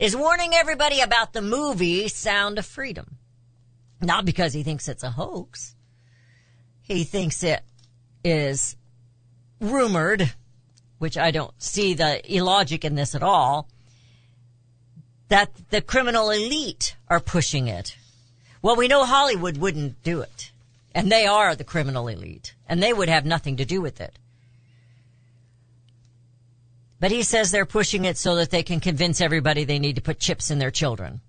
is 0.00 0.16
warning 0.16 0.52
everybody 0.52 1.00
about 1.00 1.32
the 1.32 1.42
movie 1.42 2.08
Sound 2.08 2.58
of 2.58 2.66
Freedom. 2.66 3.18
Not 4.00 4.24
because 4.24 4.52
he 4.52 4.64
thinks 4.64 4.88
it's 4.88 5.04
a 5.04 5.12
hoax. 5.12 5.76
He 6.82 7.04
thinks 7.04 7.44
it 7.44 7.62
is 8.24 8.74
rumored, 9.60 10.32
which 10.98 11.16
I 11.16 11.30
don't 11.30 11.54
see 11.62 11.94
the 11.94 12.20
illogic 12.26 12.84
in 12.84 12.96
this 12.96 13.14
at 13.14 13.22
all, 13.22 13.68
that 15.28 15.52
the 15.70 15.80
criminal 15.80 16.30
elite 16.30 16.96
are 17.06 17.20
pushing 17.20 17.68
it. 17.68 17.96
Well, 18.60 18.74
we 18.74 18.88
know 18.88 19.04
Hollywood 19.04 19.56
wouldn't 19.56 20.02
do 20.02 20.20
it. 20.22 20.50
And 20.92 21.12
they 21.12 21.26
are 21.26 21.54
the 21.54 21.62
criminal 21.62 22.08
elite. 22.08 22.56
And 22.68 22.82
they 22.82 22.92
would 22.92 23.08
have 23.08 23.24
nothing 23.24 23.58
to 23.58 23.64
do 23.64 23.80
with 23.80 24.00
it. 24.00 24.18
But 27.00 27.10
he 27.10 27.22
says 27.22 27.50
they're 27.50 27.66
pushing 27.66 28.04
it 28.04 28.18
so 28.18 28.36
that 28.36 28.50
they 28.50 28.62
can 28.62 28.78
convince 28.78 29.20
everybody 29.20 29.64
they 29.64 29.78
need 29.78 29.96
to 29.96 30.02
put 30.02 30.20
chips 30.20 30.50
in 30.50 30.58
their 30.58 30.70
children. 30.70 31.22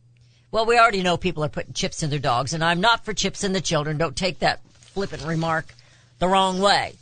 Well, 0.51 0.65
we 0.65 0.77
already 0.77 1.01
know 1.01 1.15
people 1.15 1.45
are 1.45 1.49
putting 1.49 1.73
chips 1.73 2.03
in 2.03 2.09
their 2.09 2.19
dogs, 2.19 2.53
and 2.53 2.61
I'm 2.61 2.81
not 2.81 3.05
for 3.05 3.13
chips 3.13 3.45
in 3.45 3.53
the 3.53 3.61
children. 3.61 3.97
Don't 3.97 4.17
take 4.17 4.39
that 4.39 4.59
flippant 4.65 5.23
remark 5.23 5.73
the 6.19 6.27
wrong 6.27 6.59
way. 6.59 6.93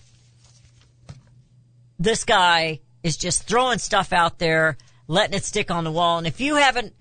This 1.98 2.24
guy 2.24 2.80
is 3.02 3.18
just 3.18 3.48
throwing 3.48 3.80
stuff 3.80 4.14
out 4.14 4.38
there, 4.38 4.78
letting 5.08 5.36
it 5.36 5.44
stick 5.44 5.72
on 5.72 5.84
the 5.84 5.92
wall. 5.92 6.20
And 6.20 6.28
if 6.28 6.40
you 6.40 6.56
haven't, 6.56 6.94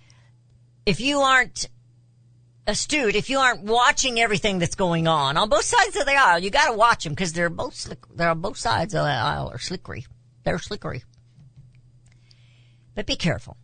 if 0.86 1.00
you 1.00 1.20
aren't 1.20 1.68
astute, 2.66 3.14
if 3.14 3.28
you 3.28 3.38
aren't 3.38 3.62
watching 3.64 4.18
everything 4.18 4.58
that's 4.58 4.74
going 4.74 5.06
on 5.06 5.36
on 5.36 5.50
both 5.50 5.64
sides 5.64 5.96
of 5.96 6.06
the 6.06 6.14
aisle, 6.14 6.38
you 6.38 6.50
got 6.50 6.68
to 6.68 6.72
watch 6.72 7.04
them 7.04 7.12
because 7.12 7.34
they're 7.34 7.50
both 7.50 7.74
slick, 7.74 7.98
they're 8.14 8.30
on 8.30 8.40
both 8.40 8.56
sides 8.56 8.94
of 8.94 9.04
the 9.04 9.10
aisle 9.10 9.50
are 9.52 9.58
slickery. 9.58 10.06
They're 10.44 10.58
slickery. 10.58 11.02
But 12.98 13.06
be 13.06 13.14
careful. 13.14 13.56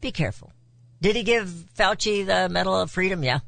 Be 0.00 0.10
careful. 0.10 0.54
Did 1.02 1.16
he 1.16 1.22
give 1.22 1.50
Fauci 1.76 2.24
the 2.24 2.48
Medal 2.48 2.80
of 2.80 2.90
Freedom? 2.90 3.22
Yeah. 3.22 3.40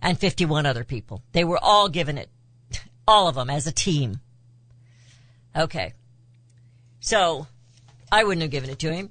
And 0.00 0.16
51 0.16 0.64
other 0.64 0.84
people. 0.84 1.24
They 1.32 1.42
were 1.42 1.58
all 1.60 1.88
given 1.88 2.18
it. 2.18 2.30
All 3.08 3.26
of 3.26 3.34
them 3.34 3.50
as 3.50 3.66
a 3.66 3.72
team. 3.72 4.20
Okay. 5.56 5.92
So, 7.00 7.48
I 8.12 8.22
wouldn't 8.22 8.42
have 8.42 8.52
given 8.52 8.70
it 8.70 8.78
to 8.78 8.92
him. 8.92 9.10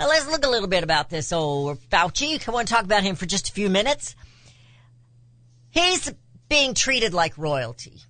Now 0.00 0.08
let's 0.08 0.26
look 0.26 0.46
a 0.46 0.48
little 0.48 0.68
bit 0.68 0.82
about 0.82 1.10
this 1.10 1.34
old 1.34 1.80
Fauci. 1.90 2.48
I 2.48 2.50
want 2.50 2.68
to 2.68 2.72
talk 2.72 2.84
about 2.84 3.02
him 3.02 3.16
for 3.16 3.26
just 3.26 3.50
a 3.50 3.52
few 3.52 3.68
minutes. 3.68 4.16
He's 5.68 6.10
being 6.48 6.72
treated 6.72 7.12
like 7.12 7.36
royalty. 7.36 8.00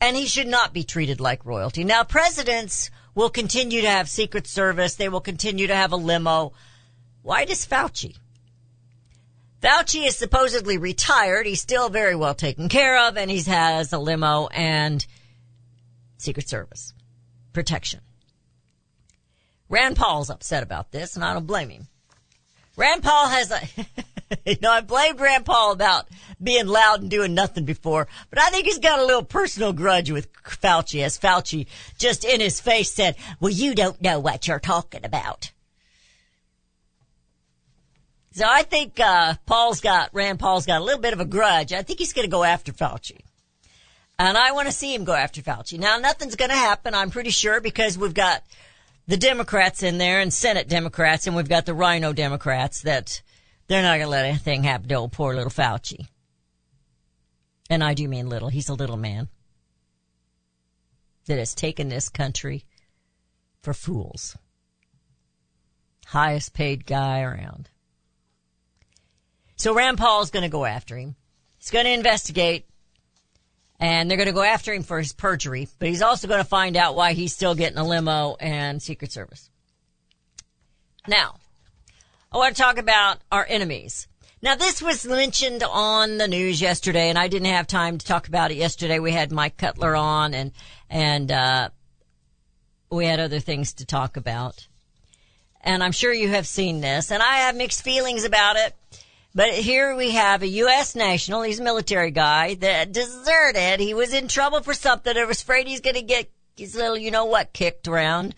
And 0.00 0.16
he 0.16 0.24
should 0.24 0.48
not 0.48 0.72
be 0.72 0.82
treated 0.82 1.20
like 1.20 1.44
royalty. 1.44 1.84
Now, 1.84 2.04
presidents 2.04 2.90
will 3.14 3.30
continue 3.30 3.80
to 3.82 3.88
have 3.88 4.08
Secret 4.08 4.46
Service. 4.46 4.94
They 4.94 5.08
will 5.08 5.20
continue 5.20 5.66
to 5.66 5.74
have 5.74 5.92
a 5.92 5.96
limo. 5.96 6.52
Why 7.22 7.44
does 7.44 7.66
Fauci? 7.66 8.16
Fauci 9.62 10.06
is 10.06 10.16
supposedly 10.16 10.78
retired. 10.78 11.46
He's 11.46 11.60
still 11.60 11.90
very 11.90 12.16
well 12.16 12.34
taken 12.34 12.68
care 12.68 13.06
of 13.06 13.16
and 13.16 13.30
he 13.30 13.42
has 13.42 13.92
a 13.92 13.98
limo 13.98 14.46
and 14.48 15.06
Secret 16.16 16.48
Service 16.48 16.94
protection. 17.52 18.00
Rand 19.68 19.96
Paul's 19.96 20.30
upset 20.30 20.62
about 20.62 20.92
this 20.92 21.14
and 21.14 21.24
I 21.24 21.34
don't 21.34 21.46
blame 21.46 21.68
him. 21.68 21.88
Rand 22.80 23.02
Paul 23.02 23.28
has 23.28 23.50
a, 23.50 23.60
you 24.46 24.56
know, 24.62 24.70
I 24.70 24.80
blamed 24.80 25.20
Rand 25.20 25.44
Paul 25.44 25.72
about 25.72 26.08
being 26.42 26.66
loud 26.66 27.02
and 27.02 27.10
doing 27.10 27.34
nothing 27.34 27.66
before, 27.66 28.08
but 28.30 28.40
I 28.40 28.48
think 28.48 28.64
he's 28.64 28.78
got 28.78 28.98
a 28.98 29.04
little 29.04 29.22
personal 29.22 29.74
grudge 29.74 30.10
with 30.10 30.32
Fauci 30.44 31.04
as 31.04 31.18
Fauci 31.18 31.66
just 31.98 32.24
in 32.24 32.40
his 32.40 32.58
face 32.58 32.90
said, 32.90 33.16
well, 33.38 33.52
you 33.52 33.74
don't 33.74 34.00
know 34.00 34.18
what 34.18 34.48
you're 34.48 34.58
talking 34.58 35.04
about. 35.04 35.52
So 38.32 38.46
I 38.48 38.62
think, 38.62 38.98
uh, 38.98 39.34
Paul's 39.44 39.82
got, 39.82 40.14
Rand 40.14 40.38
Paul's 40.38 40.64
got 40.64 40.80
a 40.80 40.84
little 40.84 41.02
bit 41.02 41.12
of 41.12 41.20
a 41.20 41.26
grudge. 41.26 41.74
I 41.74 41.82
think 41.82 41.98
he's 41.98 42.14
going 42.14 42.24
to 42.24 42.30
go 42.30 42.44
after 42.44 42.72
Fauci. 42.72 43.18
And 44.18 44.38
I 44.38 44.52
want 44.52 44.68
to 44.68 44.72
see 44.72 44.94
him 44.94 45.04
go 45.04 45.12
after 45.12 45.42
Fauci. 45.42 45.78
Now 45.78 45.98
nothing's 45.98 46.36
going 46.36 46.50
to 46.50 46.56
happen, 46.56 46.94
I'm 46.94 47.10
pretty 47.10 47.30
sure, 47.30 47.60
because 47.60 47.98
we've 47.98 48.14
got 48.14 48.42
the 49.10 49.16
Democrats 49.16 49.82
in 49.82 49.98
there 49.98 50.20
and 50.20 50.32
Senate 50.32 50.68
Democrats 50.68 51.26
and 51.26 51.34
we've 51.34 51.48
got 51.48 51.66
the 51.66 51.74
Rhino 51.74 52.12
Democrats 52.12 52.82
that 52.82 53.22
they're 53.66 53.82
not 53.82 53.96
going 53.96 54.02
to 54.02 54.08
let 54.08 54.24
anything 54.24 54.62
happen 54.62 54.88
to 54.88 54.94
old 54.94 55.10
poor 55.10 55.34
little 55.34 55.50
Fauci. 55.50 56.06
And 57.68 57.82
I 57.82 57.94
do 57.94 58.06
mean 58.06 58.28
little. 58.28 58.48
He's 58.48 58.68
a 58.68 58.74
little 58.74 58.96
man 58.96 59.28
that 61.26 61.40
has 61.40 61.56
taken 61.56 61.88
this 61.88 62.08
country 62.08 62.64
for 63.62 63.74
fools. 63.74 64.36
Highest 66.06 66.54
paid 66.54 66.86
guy 66.86 67.22
around. 67.22 67.68
So 69.56 69.74
Rand 69.74 69.98
Paul's 69.98 70.30
going 70.30 70.44
to 70.44 70.48
go 70.48 70.64
after 70.64 70.96
him. 70.96 71.16
He's 71.58 71.72
going 71.72 71.86
to 71.86 71.92
investigate 71.92 72.69
and 73.80 74.10
they're 74.10 74.18
going 74.18 74.26
to 74.26 74.34
go 74.34 74.42
after 74.42 74.74
him 74.74 74.82
for 74.82 74.98
his 74.98 75.14
perjury, 75.14 75.66
but 75.78 75.88
he's 75.88 76.02
also 76.02 76.28
going 76.28 76.42
to 76.42 76.48
find 76.48 76.76
out 76.76 76.94
why 76.94 77.14
he's 77.14 77.32
still 77.32 77.54
getting 77.54 77.78
a 77.78 77.86
limo 77.86 78.36
and 78.38 78.80
Secret 78.82 79.10
Service. 79.10 79.48
Now, 81.08 81.36
I 82.30 82.36
want 82.36 82.54
to 82.54 82.62
talk 82.62 82.76
about 82.76 83.18
our 83.32 83.46
enemies. 83.48 84.06
Now, 84.42 84.54
this 84.54 84.82
was 84.82 85.06
mentioned 85.06 85.62
on 85.62 86.18
the 86.18 86.28
news 86.28 86.60
yesterday, 86.60 87.08
and 87.08 87.18
I 87.18 87.28
didn't 87.28 87.48
have 87.48 87.66
time 87.66 87.98
to 87.98 88.06
talk 88.06 88.28
about 88.28 88.50
it 88.50 88.58
yesterday. 88.58 88.98
We 88.98 89.12
had 89.12 89.32
Mike 89.32 89.56
Cutler 89.56 89.96
on, 89.96 90.34
and 90.34 90.52
and 90.88 91.30
uh, 91.32 91.70
we 92.90 93.06
had 93.06 93.20
other 93.20 93.40
things 93.40 93.74
to 93.74 93.86
talk 93.86 94.16
about. 94.16 94.66
And 95.62 95.82
I'm 95.82 95.92
sure 95.92 96.12
you 96.12 96.28
have 96.28 96.46
seen 96.46 96.80
this, 96.80 97.10
and 97.10 97.22
I 97.22 97.38
have 97.38 97.56
mixed 97.56 97.82
feelings 97.82 98.24
about 98.24 98.56
it. 98.56 98.74
But 99.34 99.52
here 99.52 99.94
we 99.94 100.10
have 100.12 100.42
a 100.42 100.48
U.S. 100.48 100.96
national. 100.96 101.42
He's 101.42 101.60
a 101.60 101.64
military 101.64 102.10
guy 102.10 102.54
that 102.54 102.92
deserted. 102.92 103.78
He 103.78 103.94
was 103.94 104.12
in 104.12 104.26
trouble 104.26 104.60
for 104.60 104.74
something. 104.74 105.16
I 105.16 105.24
was 105.24 105.40
afraid 105.40 105.68
he's 105.68 105.80
going 105.80 105.94
to 105.94 106.02
get 106.02 106.28
his 106.56 106.74
little, 106.74 106.96
you 106.96 107.12
know 107.12 107.26
what, 107.26 107.52
kicked 107.52 107.86
around, 107.86 108.34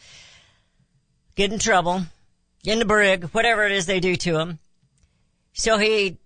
get 1.35 1.51
in 1.51 1.59
trouble, 1.59 2.03
get 2.63 2.75
in 2.75 2.79
the 2.79 2.85
brig, 2.85 3.25
whatever 3.27 3.65
it 3.65 3.73
is 3.73 3.87
they 3.87 4.01
do 4.01 4.17
to 4.17 4.39
him. 4.39 4.59
So 5.55 5.79
he, 5.79 6.19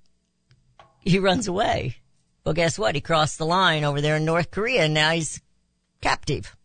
he 1.01 1.21
runs 1.21 1.47
away. 1.47 1.97
Well, 2.45 2.55
guess 2.55 2.79
what? 2.79 2.97
He 2.97 3.01
crossed 3.01 3.39
the 3.39 3.47
line 3.47 3.85
over 3.85 4.01
there 4.01 4.17
in 4.17 4.25
North 4.25 4.51
Korea 4.51 4.85
and 4.85 4.95
now 4.95 5.11
he's 5.11 5.41
captive. 6.01 6.56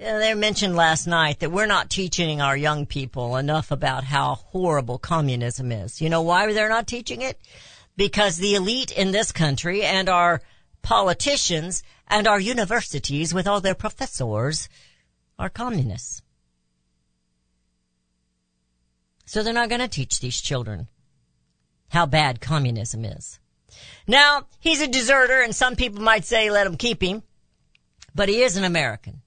Uh, 0.00 0.18
they 0.18 0.32
mentioned 0.32 0.76
last 0.76 1.08
night 1.08 1.40
that 1.40 1.50
we're 1.50 1.66
not 1.66 1.90
teaching 1.90 2.40
our 2.40 2.56
young 2.56 2.86
people 2.86 3.36
enough 3.36 3.72
about 3.72 4.04
how 4.04 4.36
horrible 4.36 4.96
communism 4.96 5.72
is. 5.72 6.00
You 6.00 6.08
know 6.08 6.22
why 6.22 6.52
they're 6.52 6.68
not 6.68 6.86
teaching 6.86 7.20
it? 7.20 7.36
Because 7.96 8.36
the 8.36 8.54
elite 8.54 8.92
in 8.92 9.10
this 9.10 9.32
country 9.32 9.82
and 9.82 10.08
our 10.08 10.40
politicians 10.82 11.82
and 12.06 12.28
our 12.28 12.38
universities 12.38 13.34
with 13.34 13.48
all 13.48 13.60
their 13.60 13.74
professors 13.74 14.68
are 15.36 15.48
communists. 15.48 16.22
So 19.24 19.42
they're 19.42 19.52
not 19.52 19.68
going 19.68 19.80
to 19.80 19.88
teach 19.88 20.20
these 20.20 20.40
children 20.40 20.86
how 21.88 22.06
bad 22.06 22.40
communism 22.40 23.04
is. 23.04 23.40
Now, 24.06 24.46
he's 24.60 24.80
a 24.80 24.86
deserter 24.86 25.40
and 25.42 25.54
some 25.54 25.74
people 25.74 26.02
might 26.02 26.24
say 26.24 26.50
let 26.50 26.68
him 26.68 26.76
keep 26.76 27.02
him, 27.02 27.24
but 28.14 28.28
he 28.28 28.42
is 28.42 28.56
an 28.56 28.64
American. 28.64 29.22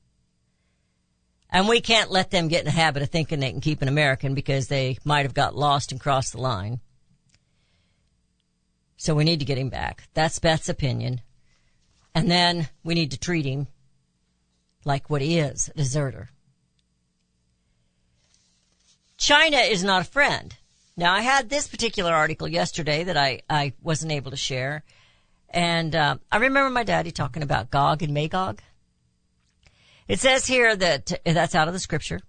And 1.52 1.68
we 1.68 1.82
can't 1.82 2.12
let 2.12 2.32
them 2.32 2.48
get 2.48 2.60
in 2.60 2.66
the 2.66 2.72
habit 2.72 3.04
of 3.04 3.10
thinking 3.10 3.40
they 3.40 3.52
can 3.52 3.60
keep 3.60 3.82
an 3.82 3.90
American 3.90 4.34
because 4.34 4.68
they 4.68 4.98
might 5.04 5.26
have 5.26 5.34
got 5.34 5.56
lost 5.56 5.92
and 5.92 6.00
crossed 6.00 6.32
the 6.32 6.40
line. 6.42 6.80
So 8.96 9.16
we 9.16 9.24
need 9.24 9.40
to 9.40 9.46
get 9.46 9.58
him 9.58 9.70
back. 9.70 10.04
That's 10.14 10.40
Beth's 10.40 10.70
opinion. 10.70 11.22
And 12.16 12.30
then 12.30 12.70
we 12.84 12.94
need 12.94 13.12
to 13.12 13.20
treat 13.20 13.46
him 13.46 13.68
like 14.86 15.10
what 15.10 15.22
he 15.22 15.40
is, 15.40 15.70
a 15.70 15.78
deserter. 15.78 16.30
China 19.18 19.58
is 19.58 19.84
not 19.84 20.02
a 20.02 20.06
friend. 20.06 20.56
Now 20.96 21.14
I 21.14 21.22
had 21.22 21.50
this 21.50 21.68
particular 21.68 22.14
article 22.14 22.48
yesterday 22.48 23.04
that 23.04 23.18
I, 23.18 23.42
I 23.50 23.74
wasn't 23.82 24.12
able 24.12 24.32
to 24.32 24.38
share. 24.38 24.84
And, 25.50 25.96
uh, 25.96 26.18
I 26.32 26.38
remember 26.38 26.70
my 26.70 26.84
daddy 26.84 27.12
talking 27.12 27.44
about 27.44 27.72
Gog 27.72 28.02
and 28.04 28.14
Magog. 28.14 28.62
It 30.12 30.20
says 30.20 30.46
here 30.46 30.76
that 30.76 31.22
that's 31.24 31.56
out 31.56 31.70
of 31.70 31.74
the 31.74 31.80
scripture, 31.80 32.20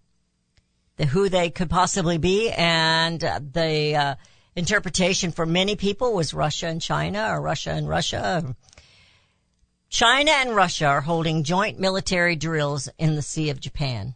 the 0.98 1.04
who 1.04 1.28
they 1.28 1.50
could 1.50 1.68
possibly 1.68 2.16
be, 2.16 2.48
and 2.48 3.24
uh, 3.24 3.40
the 3.42 3.96
uh, 3.96 4.14
interpretation 4.54 5.32
for 5.32 5.44
many 5.44 5.74
people 5.74 6.14
was 6.14 6.32
Russia 6.32 6.68
and 6.68 6.80
China, 6.80 7.26
or 7.28 7.40
Russia 7.40 7.72
and 7.72 7.88
Russia. 7.88 8.54
China 9.88 10.30
and 10.30 10.54
Russia 10.54 10.86
are 10.86 11.00
holding 11.00 11.42
joint 11.42 11.80
military 11.80 12.36
drills 12.36 12.88
in 12.98 13.16
the 13.16 13.20
Sea 13.20 13.50
of 13.50 13.58
Japan. 13.58 14.14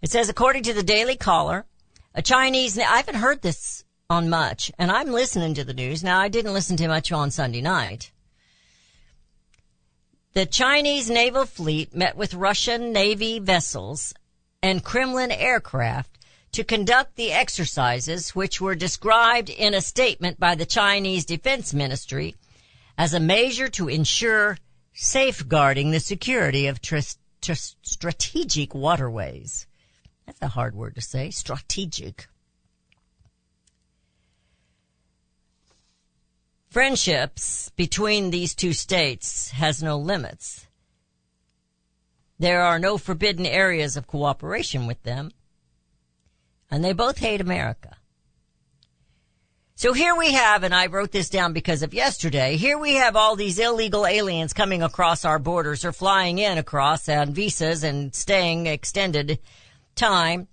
It 0.00 0.12
says, 0.12 0.28
according 0.28 0.62
to 0.62 0.74
the 0.74 0.84
Daily 0.84 1.16
Caller, 1.16 1.66
a 2.14 2.22
Chinese, 2.22 2.78
I 2.78 2.98
haven't 2.98 3.16
heard 3.16 3.42
this 3.42 3.82
on 4.08 4.30
much, 4.30 4.70
and 4.78 4.92
I'm 4.92 5.10
listening 5.10 5.54
to 5.54 5.64
the 5.64 5.74
news. 5.74 6.04
Now, 6.04 6.20
I 6.20 6.28
didn't 6.28 6.54
listen 6.54 6.76
to 6.76 6.86
much 6.86 7.10
on 7.10 7.32
Sunday 7.32 7.62
night. 7.62 8.12
The 10.36 10.44
Chinese 10.44 11.08
naval 11.08 11.46
fleet 11.46 11.94
met 11.94 12.14
with 12.14 12.34
Russian 12.34 12.92
Navy 12.92 13.38
vessels 13.38 14.12
and 14.62 14.84
Kremlin 14.84 15.32
aircraft 15.32 16.18
to 16.52 16.62
conduct 16.62 17.16
the 17.16 17.32
exercises, 17.32 18.34
which 18.34 18.60
were 18.60 18.74
described 18.74 19.48
in 19.48 19.72
a 19.72 19.80
statement 19.80 20.38
by 20.38 20.54
the 20.54 20.66
Chinese 20.66 21.24
Defense 21.24 21.72
Ministry 21.72 22.34
as 22.98 23.14
a 23.14 23.18
measure 23.18 23.68
to 23.70 23.88
ensure 23.88 24.58
safeguarding 24.92 25.90
the 25.90 26.00
security 26.00 26.66
of 26.66 26.82
tr- 26.82 26.98
tr- 27.40 27.52
strategic 27.80 28.74
waterways. 28.74 29.66
That's 30.26 30.42
a 30.42 30.48
hard 30.48 30.74
word 30.74 30.96
to 30.96 31.00
say. 31.00 31.30
Strategic. 31.30 32.28
Friendships 36.76 37.70
between 37.74 38.28
these 38.28 38.54
two 38.54 38.74
states 38.74 39.48
has 39.52 39.82
no 39.82 39.96
limits. 39.96 40.66
There 42.38 42.60
are 42.60 42.78
no 42.78 42.98
forbidden 42.98 43.46
areas 43.46 43.96
of 43.96 44.06
cooperation 44.06 44.86
with 44.86 45.02
them. 45.02 45.30
And 46.70 46.84
they 46.84 46.92
both 46.92 47.16
hate 47.16 47.40
America. 47.40 47.96
So 49.74 49.94
here 49.94 50.14
we 50.14 50.32
have, 50.32 50.64
and 50.64 50.74
I 50.74 50.88
wrote 50.88 51.12
this 51.12 51.30
down 51.30 51.54
because 51.54 51.82
of 51.82 51.94
yesterday, 51.94 52.58
here 52.58 52.76
we 52.76 52.96
have 52.96 53.16
all 53.16 53.36
these 53.36 53.58
illegal 53.58 54.06
aliens 54.06 54.52
coming 54.52 54.82
across 54.82 55.24
our 55.24 55.38
borders 55.38 55.82
or 55.82 55.92
flying 55.92 56.38
in 56.38 56.58
across 56.58 57.08
on 57.08 57.32
visas 57.32 57.84
and 57.84 58.14
staying 58.14 58.66
extended 58.66 59.38
time. 59.94 60.46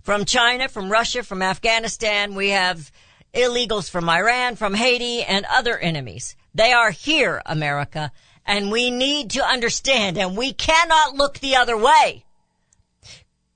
From 0.00 0.24
China, 0.24 0.68
from 0.68 0.90
Russia, 0.90 1.22
from 1.22 1.42
Afghanistan, 1.42 2.34
we 2.34 2.48
have 2.48 2.90
illegals 3.34 3.90
from 3.90 4.08
Iran, 4.08 4.56
from 4.56 4.74
Haiti, 4.74 5.22
and 5.22 5.46
other 5.46 5.78
enemies. 5.78 6.36
They 6.54 6.72
are 6.72 6.90
here, 6.90 7.42
America, 7.46 8.12
and 8.46 8.70
we 8.70 8.90
need 8.90 9.30
to 9.30 9.44
understand, 9.44 10.18
and 10.18 10.36
we 10.36 10.52
cannot 10.52 11.14
look 11.14 11.38
the 11.38 11.56
other 11.56 11.76
way. 11.76 12.24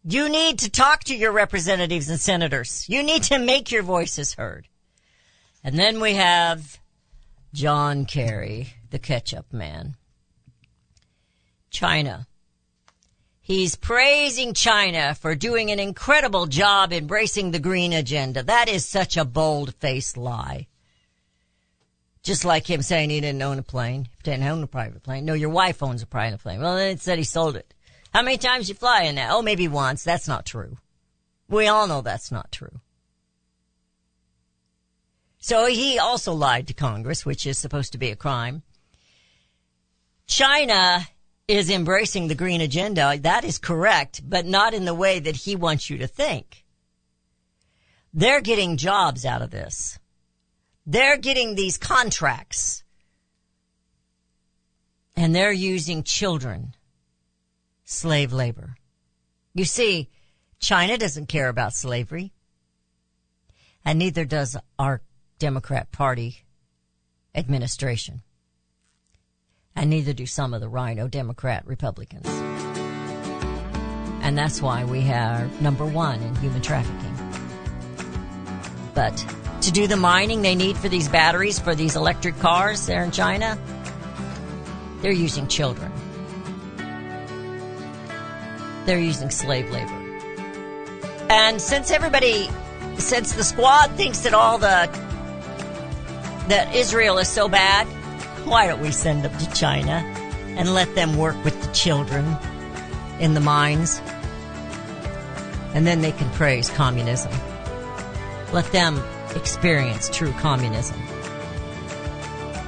You 0.04 0.28
need 0.28 0.60
to 0.60 0.70
talk 0.70 1.04
to 1.04 1.16
your 1.16 1.32
representatives 1.32 2.08
and 2.08 2.20
senators. 2.20 2.88
You 2.88 3.02
need 3.02 3.24
to 3.24 3.38
make 3.38 3.72
your 3.72 3.82
voices 3.82 4.34
heard. 4.34 4.68
And 5.64 5.76
then 5.76 6.00
we 6.00 6.14
have 6.14 6.78
John 7.52 8.04
Kerry, 8.04 8.74
the 8.90 9.00
ketchup 9.00 9.52
man. 9.52 9.96
China. 11.70 12.28
He's 13.46 13.76
praising 13.76 14.54
China 14.54 15.14
for 15.14 15.36
doing 15.36 15.70
an 15.70 15.78
incredible 15.78 16.46
job 16.46 16.92
embracing 16.92 17.52
the 17.52 17.60
green 17.60 17.92
agenda. 17.92 18.42
That 18.42 18.68
is 18.68 18.84
such 18.84 19.16
a 19.16 19.24
bold-faced 19.24 20.16
lie. 20.16 20.66
Just 22.24 22.44
like 22.44 22.68
him 22.68 22.82
saying 22.82 23.10
he 23.10 23.20
didn't 23.20 23.40
own 23.40 23.60
a 23.60 23.62
plane, 23.62 24.08
didn't 24.24 24.42
own 24.42 24.64
a 24.64 24.66
private 24.66 25.04
plane. 25.04 25.24
No, 25.24 25.34
your 25.34 25.50
wife 25.50 25.80
owns 25.80 26.02
a 26.02 26.06
private 26.06 26.40
plane. 26.40 26.60
Well, 26.60 26.74
then 26.74 26.90
it 26.90 27.00
said 27.00 27.18
he 27.18 27.24
sold 27.24 27.54
it. 27.54 27.72
How 28.12 28.22
many 28.22 28.36
times 28.36 28.68
you 28.68 28.74
fly 28.74 29.02
in 29.02 29.14
that? 29.14 29.30
Oh, 29.30 29.42
maybe 29.42 29.68
once. 29.68 30.02
That's 30.02 30.26
not 30.26 30.44
true. 30.44 30.78
We 31.48 31.68
all 31.68 31.86
know 31.86 32.00
that's 32.00 32.32
not 32.32 32.50
true. 32.50 32.80
So 35.38 35.66
he 35.66 36.00
also 36.00 36.32
lied 36.32 36.66
to 36.66 36.74
Congress, 36.74 37.24
which 37.24 37.46
is 37.46 37.58
supposed 37.58 37.92
to 37.92 37.98
be 37.98 38.10
a 38.10 38.16
crime. 38.16 38.64
China 40.26 41.06
is 41.48 41.70
embracing 41.70 42.28
the 42.28 42.34
green 42.34 42.60
agenda. 42.60 43.18
That 43.20 43.44
is 43.44 43.58
correct, 43.58 44.22
but 44.28 44.46
not 44.46 44.74
in 44.74 44.84
the 44.84 44.94
way 44.94 45.20
that 45.20 45.36
he 45.36 45.54
wants 45.54 45.88
you 45.88 45.98
to 45.98 46.06
think. 46.06 46.64
They're 48.12 48.40
getting 48.40 48.76
jobs 48.76 49.24
out 49.24 49.42
of 49.42 49.50
this. 49.50 49.98
They're 50.86 51.18
getting 51.18 51.54
these 51.54 51.78
contracts. 51.78 52.82
And 55.14 55.34
they're 55.34 55.52
using 55.52 56.02
children. 56.02 56.74
Slave 57.84 58.32
labor. 58.32 58.76
You 59.54 59.64
see, 59.64 60.10
China 60.58 60.98
doesn't 60.98 61.26
care 61.26 61.48
about 61.48 61.74
slavery. 61.74 62.32
And 63.84 63.98
neither 63.98 64.24
does 64.24 64.56
our 64.78 65.02
Democrat 65.38 65.92
Party 65.92 66.44
administration 67.34 68.22
and 69.76 69.90
neither 69.90 70.12
do 70.12 70.26
some 70.26 70.54
of 70.54 70.60
the 70.60 70.68
rhino 70.68 71.06
Democrat 71.06 71.62
Republicans. 71.66 72.26
And 74.22 74.36
that's 74.36 74.60
why 74.60 74.84
we 74.84 75.08
are 75.12 75.46
number 75.60 75.86
one 75.86 76.20
in 76.20 76.34
human 76.36 76.62
trafficking. 76.62 77.14
But 78.94 79.16
to 79.60 79.70
do 79.70 79.86
the 79.86 79.96
mining 79.96 80.42
they 80.42 80.54
need 80.54 80.76
for 80.76 80.88
these 80.88 81.08
batteries 81.08 81.58
for 81.58 81.74
these 81.74 81.94
electric 81.94 82.38
cars 82.40 82.86
there 82.86 83.04
in 83.04 83.10
China, 83.10 83.58
they're 85.02 85.12
using 85.12 85.46
children. 85.46 85.92
They're 88.86 88.98
using 88.98 89.30
slave 89.30 89.70
labor. 89.70 90.02
And 91.28 91.60
since 91.60 91.90
everybody, 91.90 92.48
since 92.98 93.32
the 93.34 93.44
squad 93.44 93.90
thinks 93.92 94.20
that 94.20 94.32
all 94.32 94.58
the, 94.58 94.88
that 96.48 96.74
Israel 96.74 97.18
is 97.18 97.28
so 97.28 97.48
bad, 97.48 97.86
why 98.46 98.66
don't 98.68 98.80
we 98.80 98.92
send 98.92 99.24
them 99.24 99.36
to 99.38 99.50
China 99.52 100.04
and 100.56 100.72
let 100.72 100.94
them 100.94 101.16
work 101.16 101.42
with 101.44 101.60
the 101.62 101.72
children 101.72 102.36
in 103.18 103.34
the 103.34 103.40
mines? 103.40 104.00
And 105.74 105.86
then 105.86 106.00
they 106.00 106.12
can 106.12 106.30
praise 106.30 106.70
communism. 106.70 107.32
Let 108.52 108.70
them 108.72 109.02
experience 109.34 110.08
true 110.08 110.32
communism. 110.32 110.98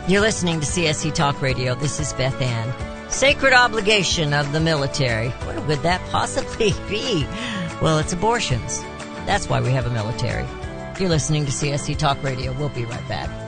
You're 0.08 0.20
listening 0.20 0.60
to 0.60 0.66
CSC 0.66 1.14
Talk 1.14 1.40
Radio. 1.40 1.74
This 1.74 2.00
is 2.00 2.12
Beth 2.12 2.40
Ann. 2.42 3.10
Sacred 3.10 3.52
obligation 3.52 4.34
of 4.34 4.52
the 4.52 4.60
military. 4.60 5.28
What 5.28 5.66
would 5.66 5.78
that 5.80 6.00
possibly 6.10 6.72
be? 6.88 7.24
Well, 7.80 7.98
it's 7.98 8.12
abortions. 8.12 8.82
That's 9.26 9.48
why 9.48 9.60
we 9.60 9.70
have 9.70 9.86
a 9.86 9.90
military. 9.90 10.46
You're 10.98 11.08
listening 11.08 11.46
to 11.46 11.52
CSC 11.52 11.96
Talk 11.96 12.22
Radio. 12.22 12.52
We'll 12.52 12.68
be 12.70 12.84
right 12.84 13.06
back. 13.08 13.47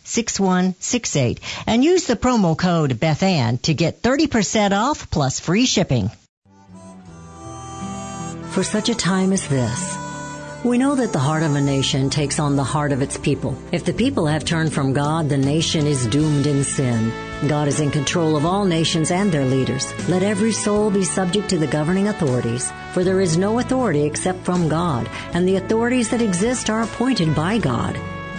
1-800-978-6168 0.11 1.39
and 1.67 1.83
use 1.83 2.05
the 2.05 2.15
promo 2.15 2.57
code 2.57 2.99
BethAnn 2.99 3.61
to 3.63 3.73
get 3.73 4.01
30% 4.01 4.71
off 4.71 5.09
plus 5.09 5.39
free 5.39 5.65
shipping. 5.65 6.11
for 8.51 8.63
such 8.63 8.89
a 8.89 8.95
time 8.95 9.31
as 9.31 9.47
this. 9.47 9.97
We 10.63 10.77
know 10.77 10.93
that 10.95 11.13
the 11.13 11.19
heart 11.19 11.41
of 11.41 11.55
a 11.55 11.61
nation 11.61 12.09
takes 12.09 12.37
on 12.37 12.55
the 12.55 12.63
heart 12.63 12.91
of 12.91 13.01
its 13.01 13.17
people. 13.17 13.57
If 13.71 13.85
the 13.85 13.93
people 13.93 14.27
have 14.27 14.45
turned 14.45 14.73
from 14.73 14.93
God, 14.93 15.29
the 15.29 15.37
nation 15.37 15.87
is 15.87 16.05
doomed 16.05 16.45
in 16.45 16.63
sin. 16.63 17.11
God 17.47 17.67
is 17.67 17.79
in 17.79 17.89
control 17.89 18.35
of 18.35 18.45
all 18.45 18.65
nations 18.65 19.09
and 19.09 19.31
their 19.31 19.45
leaders. 19.45 19.91
Let 20.07 20.21
every 20.21 20.51
soul 20.51 20.91
be 20.91 21.03
subject 21.03 21.49
to 21.49 21.57
the 21.57 21.65
governing 21.65 22.09
authorities, 22.09 22.71
for 22.91 23.03
there 23.03 23.21
is 23.21 23.37
no 23.37 23.57
authority 23.59 24.03
except 24.03 24.43
from 24.43 24.67
God, 24.67 25.09
and 25.33 25.47
the 25.47 25.55
authorities 25.55 26.09
that 26.09 26.21
exist 26.21 26.69
are 26.69 26.83
appointed 26.83 27.33
by 27.33 27.57
God. 27.57 27.97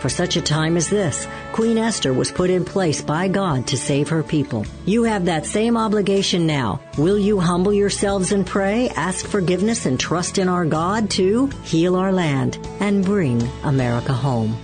For 0.00 0.08
such 0.10 0.36
a 0.36 0.42
time 0.42 0.76
as 0.76 0.90
this, 0.90 1.26
Queen 1.52 1.78
Esther 1.78 2.12
was 2.12 2.30
put 2.30 2.50
in 2.50 2.64
place 2.64 3.00
by 3.00 3.28
God 3.28 3.66
to 3.68 3.78
save 3.78 4.08
her 4.10 4.22
people. 4.22 4.66
You 4.84 5.04
have 5.04 5.24
that 5.24 5.46
same 5.46 5.76
obligation 5.76 6.46
now. 6.46 6.80
Will 6.98 7.18
you 7.18 7.40
humble 7.40 7.72
yourselves 7.72 8.32
and 8.32 8.46
pray, 8.46 8.90
ask 8.90 9.26
forgiveness, 9.26 9.86
and 9.86 9.98
trust 9.98 10.38
in 10.38 10.48
our 10.48 10.66
God 10.66 11.10
to 11.12 11.46
heal 11.64 11.96
our 11.96 12.12
land 12.12 12.58
and 12.80 13.04
bring 13.04 13.42
America 13.64 14.12
home? 14.12 14.56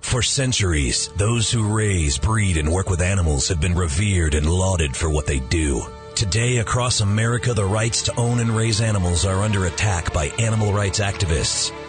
For 0.00 0.22
centuries, 0.22 1.08
those 1.16 1.50
who 1.50 1.74
raise, 1.74 2.18
breed, 2.18 2.56
and 2.56 2.72
work 2.72 2.90
with 2.90 3.00
animals 3.00 3.48
have 3.48 3.60
been 3.60 3.74
revered 3.74 4.34
and 4.34 4.50
lauded 4.50 4.94
for 4.94 5.08
what 5.08 5.26
they 5.26 5.38
do. 5.38 5.82
Today, 6.16 6.58
across 6.58 7.00
America, 7.00 7.54
the 7.54 7.64
rights 7.64 8.02
to 8.02 8.16
own 8.18 8.40
and 8.40 8.50
raise 8.50 8.80
animals 8.80 9.24
are 9.24 9.42
under 9.42 9.64
attack 9.64 10.12
by 10.12 10.26
animal 10.38 10.72
rights 10.72 11.00
activists 11.00 11.72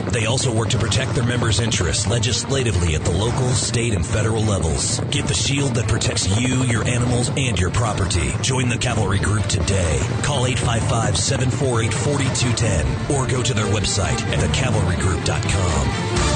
They 0.00 0.26
also 0.26 0.52
work 0.54 0.68
to 0.70 0.78
protect 0.78 1.14
their 1.14 1.24
members' 1.24 1.60
interests 1.60 2.06
legislatively 2.06 2.94
at 2.94 3.02
the 3.04 3.10
local, 3.10 3.48
state, 3.50 3.94
and 3.94 4.04
federal 4.04 4.42
levels. 4.42 5.00
Get 5.10 5.26
the 5.26 5.34
shield 5.34 5.74
that 5.74 5.88
protects 5.88 6.28
you, 6.40 6.62
your 6.64 6.86
animals, 6.86 7.30
and 7.36 7.58
your 7.58 7.70
property. 7.70 8.32
Join 8.42 8.68
the 8.68 8.78
Cavalry 8.78 9.18
Group 9.18 9.44
today. 9.46 9.98
Call 10.22 10.46
855 10.46 11.16
748 11.16 11.92
4210 11.92 13.16
or 13.16 13.26
go 13.26 13.42
to 13.42 13.54
their 13.54 13.66
website 13.66 14.20
at 14.32 14.38
thecavalrygroup.com. 14.38 16.34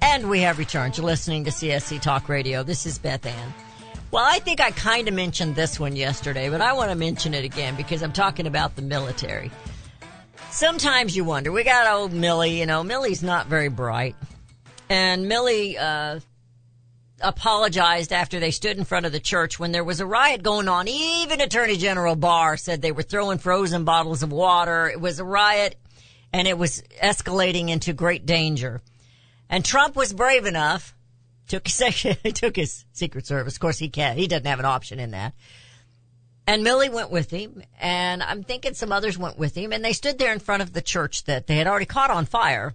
And 0.00 0.30
we 0.30 0.40
have 0.40 0.58
returned. 0.58 0.96
You're 0.96 1.04
listening 1.04 1.44
to 1.44 1.50
CSC 1.50 2.00
Talk 2.00 2.28
Radio. 2.28 2.62
This 2.62 2.86
is 2.86 2.98
Beth 2.98 3.26
Ann. 3.26 3.52
Well, 4.10 4.24
I 4.24 4.38
think 4.38 4.60
I 4.60 4.70
kind 4.70 5.08
of 5.08 5.14
mentioned 5.14 5.56
this 5.56 5.80
one 5.80 5.96
yesterday, 5.96 6.48
but 6.48 6.60
I 6.60 6.72
want 6.72 6.90
to 6.90 6.96
mention 6.96 7.34
it 7.34 7.44
again 7.44 7.76
because 7.76 8.02
I'm 8.02 8.12
talking 8.12 8.46
about 8.46 8.76
the 8.76 8.82
military. 8.82 9.50
Sometimes 10.50 11.16
you 11.16 11.24
wonder, 11.24 11.52
we 11.52 11.64
got 11.64 11.92
old 11.92 12.12
Milley, 12.12 12.56
you 12.56 12.66
know, 12.66 12.82
Milley's 12.82 13.22
not 13.22 13.46
very 13.46 13.68
bright. 13.68 14.16
And 14.88 15.26
Milley, 15.26 15.76
uh, 15.78 16.20
apologized 17.20 18.12
after 18.12 18.40
they 18.40 18.50
stood 18.50 18.76
in 18.76 18.84
front 18.84 19.06
of 19.06 19.12
the 19.12 19.20
church 19.20 19.58
when 19.58 19.72
there 19.72 19.84
was 19.84 20.00
a 20.00 20.06
riot 20.06 20.42
going 20.42 20.68
on. 20.68 20.88
Even 20.88 21.40
Attorney 21.40 21.76
General 21.76 22.16
Barr 22.16 22.56
said 22.56 22.82
they 22.82 22.92
were 22.92 23.02
throwing 23.02 23.38
frozen 23.38 23.84
bottles 23.84 24.22
of 24.22 24.32
water. 24.32 24.88
It 24.88 25.00
was 25.00 25.18
a 25.18 25.24
riot 25.24 25.76
and 26.32 26.46
it 26.46 26.58
was 26.58 26.82
escalating 27.02 27.70
into 27.70 27.92
great 27.92 28.26
danger. 28.26 28.82
And 29.48 29.64
Trump 29.64 29.96
was 29.96 30.12
brave 30.12 30.44
enough, 30.44 30.94
took 31.46 31.66
his, 31.66 32.16
took 32.34 32.56
his 32.56 32.84
Secret 32.92 33.26
Service. 33.26 33.54
Of 33.54 33.60
course, 33.60 33.78
he 33.78 33.88
can't, 33.88 34.18
he 34.18 34.26
doesn't 34.26 34.46
have 34.46 34.58
an 34.58 34.64
option 34.64 34.98
in 34.98 35.12
that. 35.12 35.34
And 36.46 36.64
Milley 36.64 36.92
went 36.92 37.10
with 37.10 37.30
him, 37.30 37.62
and 37.80 38.22
I'm 38.22 38.44
thinking 38.44 38.74
some 38.74 38.92
others 38.92 39.18
went 39.18 39.36
with 39.36 39.56
him, 39.56 39.72
and 39.72 39.84
they 39.84 39.92
stood 39.92 40.18
there 40.18 40.32
in 40.32 40.38
front 40.38 40.62
of 40.62 40.72
the 40.72 40.82
church 40.82 41.24
that 41.24 41.48
they 41.48 41.56
had 41.56 41.66
already 41.66 41.86
caught 41.86 42.10
on 42.10 42.24
fire 42.24 42.74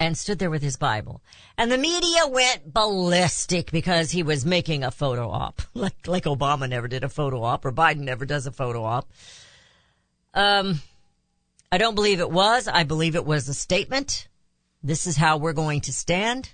and 0.00 0.16
stood 0.16 0.38
there 0.38 0.50
with 0.50 0.62
his 0.62 0.76
Bible. 0.76 1.20
And 1.58 1.70
the 1.70 1.78
media 1.78 2.26
went 2.26 2.72
ballistic 2.72 3.70
because 3.70 4.10
he 4.10 4.22
was 4.22 4.46
making 4.46 4.84
a 4.84 4.90
photo 4.90 5.28
op, 5.28 5.60
like, 5.74 6.06
like 6.06 6.24
Obama 6.24 6.68
never 6.68 6.88
did 6.88 7.04
a 7.04 7.10
photo 7.10 7.42
op 7.42 7.64
or 7.64 7.72
Biden 7.72 7.98
never 7.98 8.24
does 8.24 8.46
a 8.46 8.52
photo 8.52 8.84
op. 8.84 9.10
Um, 10.32 10.80
I 11.70 11.76
don't 11.76 11.94
believe 11.94 12.20
it 12.20 12.30
was. 12.30 12.68
I 12.68 12.84
believe 12.84 13.16
it 13.16 13.26
was 13.26 13.48
a 13.48 13.54
statement 13.54 14.28
this 14.84 15.06
is 15.06 15.16
how 15.16 15.38
we're 15.38 15.54
going 15.54 15.80
to 15.80 15.92
stand. 15.92 16.52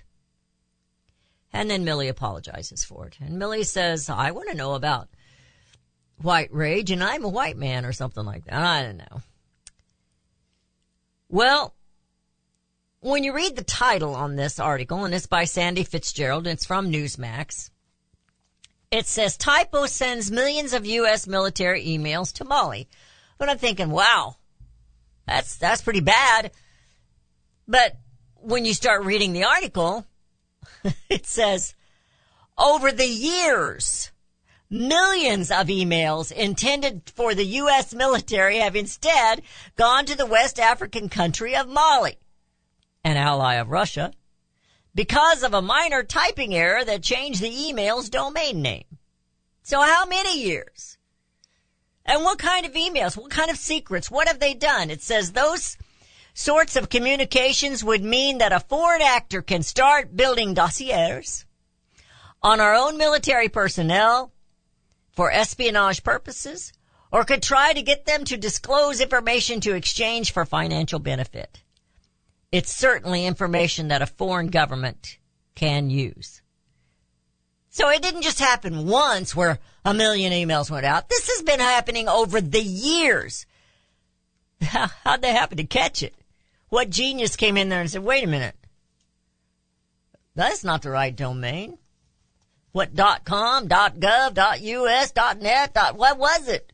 And 1.53 1.69
then 1.69 1.85
Milley 1.85 2.09
apologizes 2.09 2.83
for 2.83 3.07
it. 3.07 3.17
And 3.19 3.41
Milley 3.41 3.65
says, 3.65 4.09
I 4.09 4.31
want 4.31 4.49
to 4.49 4.55
know 4.55 4.73
about 4.73 5.09
white 6.21 6.53
rage 6.53 6.91
and 6.91 7.03
I'm 7.03 7.23
a 7.23 7.29
white 7.29 7.57
man 7.57 7.85
or 7.85 7.93
something 7.93 8.25
like 8.25 8.45
that. 8.45 8.53
I 8.53 8.83
don't 8.83 8.97
know. 8.97 9.21
Well, 11.29 11.75
when 12.99 13.23
you 13.23 13.33
read 13.33 13.55
the 13.55 13.63
title 13.63 14.15
on 14.15 14.35
this 14.35 14.59
article, 14.59 15.05
and 15.05 15.13
it's 15.13 15.25
by 15.25 15.45
Sandy 15.45 15.83
Fitzgerald, 15.83 16.45
and 16.45 16.53
it's 16.53 16.65
from 16.65 16.91
Newsmax, 16.91 17.71
it 18.91 19.07
says 19.07 19.37
typo 19.37 19.85
sends 19.87 20.29
millions 20.29 20.73
of 20.73 20.85
U.S. 20.85 21.25
military 21.25 21.85
emails 21.85 22.33
to 22.33 22.45
Molly. 22.45 22.87
But 23.37 23.49
I'm 23.49 23.57
thinking, 23.57 23.89
wow, 23.89 24.35
that's, 25.25 25.55
that's 25.55 25.81
pretty 25.81 26.01
bad. 26.01 26.51
But 27.67 27.97
when 28.35 28.65
you 28.65 28.73
start 28.73 29.05
reading 29.05 29.33
the 29.33 29.45
article, 29.45 30.05
it 31.09 31.25
says, 31.25 31.75
over 32.57 32.91
the 32.91 33.07
years, 33.07 34.11
millions 34.69 35.51
of 35.51 35.67
emails 35.67 36.31
intended 36.31 37.11
for 37.15 37.35
the 37.35 37.45
U.S. 37.45 37.93
military 37.93 38.57
have 38.57 38.75
instead 38.75 39.41
gone 39.75 40.05
to 40.05 40.15
the 40.15 40.25
West 40.25 40.59
African 40.59 41.09
country 41.09 41.55
of 41.55 41.67
Mali, 41.67 42.17
an 43.03 43.17
ally 43.17 43.55
of 43.55 43.69
Russia, 43.69 44.13
because 44.93 45.43
of 45.43 45.53
a 45.53 45.61
minor 45.61 46.03
typing 46.03 46.53
error 46.53 46.83
that 46.83 47.03
changed 47.03 47.41
the 47.41 47.67
email's 47.67 48.09
domain 48.09 48.61
name. 48.61 48.85
So 49.63 49.81
how 49.81 50.05
many 50.05 50.41
years? 50.41 50.97
And 52.05 52.23
what 52.23 52.39
kind 52.39 52.65
of 52.65 52.73
emails? 52.73 53.15
What 53.15 53.31
kind 53.31 53.51
of 53.51 53.57
secrets? 53.57 54.09
What 54.09 54.27
have 54.27 54.39
they 54.39 54.53
done? 54.53 54.89
It 54.89 55.01
says 55.01 55.31
those 55.31 55.77
sorts 56.33 56.75
of 56.75 56.89
communications 56.89 57.83
would 57.83 58.03
mean 58.03 58.39
that 58.39 58.53
a 58.53 58.59
foreign 58.59 59.01
actor 59.01 59.41
can 59.41 59.63
start 59.63 60.15
building 60.15 60.53
dossiers 60.53 61.45
on 62.41 62.59
our 62.59 62.73
own 62.73 62.97
military 62.97 63.49
personnel 63.49 64.31
for 65.11 65.31
espionage 65.31 66.03
purposes 66.03 66.73
or 67.11 67.25
could 67.25 67.43
try 67.43 67.73
to 67.73 67.81
get 67.81 68.05
them 68.05 68.23
to 68.25 68.37
disclose 68.37 69.01
information 69.01 69.59
to 69.61 69.75
exchange 69.75 70.31
for 70.31 70.45
financial 70.45 70.99
benefit. 70.99 71.61
It's 72.51 72.73
certainly 72.73 73.25
information 73.25 73.89
that 73.89 74.01
a 74.01 74.07
foreign 74.07 74.47
government 74.47 75.17
can 75.55 75.89
use. 75.89 76.41
So 77.69 77.89
it 77.89 78.01
didn't 78.01 78.23
just 78.23 78.39
happen 78.39 78.87
once 78.87 79.35
where 79.35 79.59
a 79.85 79.93
million 79.93 80.33
emails 80.33 80.69
went 80.69 80.85
out. 80.85 81.07
This 81.07 81.29
has 81.29 81.43
been 81.43 81.61
happening 81.61 82.09
over 82.09 82.41
the 82.41 82.61
years. 82.61 83.45
How'd 84.61 85.21
they 85.21 85.31
happen 85.31 85.57
to 85.57 85.63
catch 85.63 86.03
it? 86.03 86.13
What 86.71 86.89
genius 86.89 87.35
came 87.35 87.57
in 87.57 87.67
there 87.67 87.81
and 87.81 87.91
said, 87.91 88.01
wait 88.01 88.23
a 88.23 88.27
minute. 88.27 88.55
That's 90.35 90.63
not 90.63 90.81
the 90.81 90.89
right 90.89 91.13
domain. 91.13 91.77
What 92.71 92.95
dot 92.95 93.25
com, 93.25 93.67
dot 93.67 93.97
gov, 93.97 94.33
dot 94.33 94.61
us, 94.61 95.11
dot 95.11 95.41
net, 95.41 95.73
dot 95.73 95.97
what 95.97 96.17
was 96.17 96.47
it? 96.47 96.71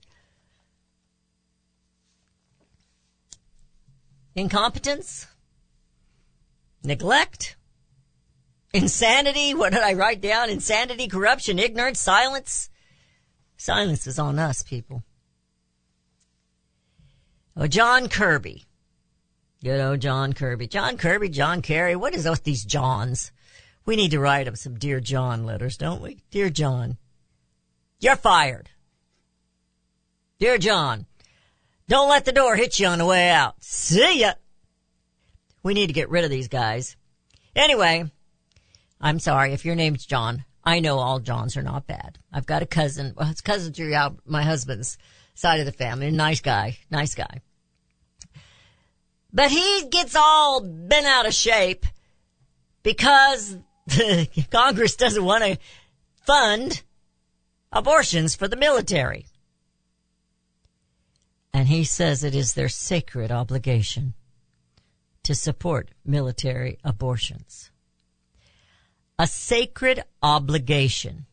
Incompetence? 4.36 5.26
Neglect? 6.84 7.58
Insanity? 8.76 9.54
What 9.56 9.74
did 9.74 9.82
I 9.82 9.94
write 9.94 10.22
down? 10.22 10.52
Insanity, 10.52 11.08
corruption, 11.08 11.58
ignorance, 11.58 12.00
silence? 12.00 12.70
Silence 13.58 14.06
is 14.06 14.20
on 14.20 14.38
us, 14.38 14.62
people. 14.62 15.02
Oh, 17.56 17.66
John 17.66 18.10
Kirby. 18.10 18.67
Good 19.64 19.82
old 19.82 20.02
John 20.02 20.34
Kirby. 20.34 20.68
John 20.68 20.98
Kirby, 20.98 21.30
John 21.30 21.62
Kerry. 21.62 21.96
What 21.96 22.14
is 22.14 22.30
with 22.30 22.44
these 22.44 22.64
Johns? 22.64 23.32
We 23.86 23.96
need 23.96 24.12
to 24.12 24.20
write 24.20 24.48
him 24.48 24.56
some 24.56 24.78
Dear 24.78 25.00
John 25.00 25.46
letters, 25.46 25.78
don't 25.78 26.02
we? 26.02 26.22
Dear 26.30 26.50
John, 26.50 26.98
you're 28.00 28.16
fired. 28.16 28.70
Dear 30.40 30.60
John, 30.60 31.08
don't 31.88 32.10
let 32.10 32.26
the 32.26 32.32
door 32.32 32.56
hit 32.56 32.80
you 32.80 32.88
on 32.88 33.00
the 33.00 33.06
way 33.06 33.30
out. 33.30 33.56
See 33.64 34.20
ya. 34.20 34.34
We 35.64 35.74
need 35.74 35.88
to 35.88 35.94
get 35.94 36.10
rid 36.10 36.24
of 36.24 36.30
these 36.30 36.50
guys. 36.50 36.96
Anyway, 37.56 38.12
I'm 39.02 39.20
sorry 39.20 39.54
if 39.54 39.66
your 39.66 39.76
name's 39.76 40.06
John. 40.06 40.46
I 40.64 40.82
know 40.82 41.00
all 41.00 41.20
Johns 41.20 41.58
are 41.58 41.64
not 41.64 41.88
bad. 41.88 42.20
I've 42.32 42.46
got 42.46 42.62
a 42.62 42.68
cousin. 42.68 43.14
Well, 43.18 43.30
it's 43.32 43.42
cousin 43.42 43.74
throughout 43.74 44.20
my 44.26 44.44
husband's 44.44 44.98
side 45.34 45.62
of 45.62 45.66
the 45.66 45.72
family. 45.72 46.12
Nice 46.12 46.42
guy. 46.42 46.78
Nice 46.92 47.16
guy. 47.16 47.42
But 49.34 49.52
he 49.52 49.88
gets 49.92 50.16
all 50.16 50.62
bent 50.62 51.06
out 51.06 51.28
of 51.28 51.34
shape 51.34 51.86
because 52.84 53.58
Congress 54.52 54.96
doesn't 54.96 55.24
want 55.24 55.44
to 55.44 55.58
fund 56.26 56.82
abortions 57.72 58.36
for 58.36 58.48
the 58.48 58.56
military. 58.56 59.26
And 61.54 61.68
he 61.68 61.84
says 61.84 62.24
it 62.24 62.36
is 62.36 62.54
their 62.54 62.70
sacred 62.70 63.32
obligation 63.32 64.14
to 65.24 65.36
support 65.36 65.92
military 66.06 66.78
abortions. 66.84 67.72
A 69.20 69.28
sacred 69.28 70.04
obligation 70.22 71.26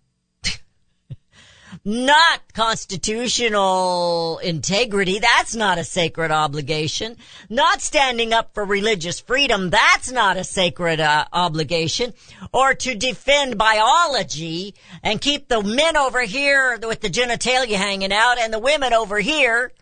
not 1.85 2.53
constitutional 2.53 4.39
integrity. 4.39 5.19
That's 5.19 5.55
not 5.55 5.79
a 5.79 5.85
sacred 5.85 6.31
obligation. 6.31 7.17
Not 7.49 7.81
standing 7.81 8.33
up 8.33 8.55
for 8.55 8.65
religious 8.65 9.21
freedom. 9.21 9.71
That's 9.71 10.13
not 10.13 10.37
a 10.37 10.45
sacred 10.45 11.01
uh, 11.01 11.25
obligation. 11.33 12.15
Or 12.53 12.75
to 12.75 12.95
defend 12.95 13.59
biology 13.59 14.75
and 15.03 15.21
keep 15.21 15.49
the 15.49 15.63
men 15.63 15.97
over 15.97 16.23
here 16.23 16.79
with 16.83 17.01
the 17.01 17.11
genitalia 17.11 17.77
hanging 17.77 18.13
out 18.13 18.39
and 18.39 18.53
the 18.53 18.59
women 18.59 18.93
over 18.93 19.19
here 19.21 19.73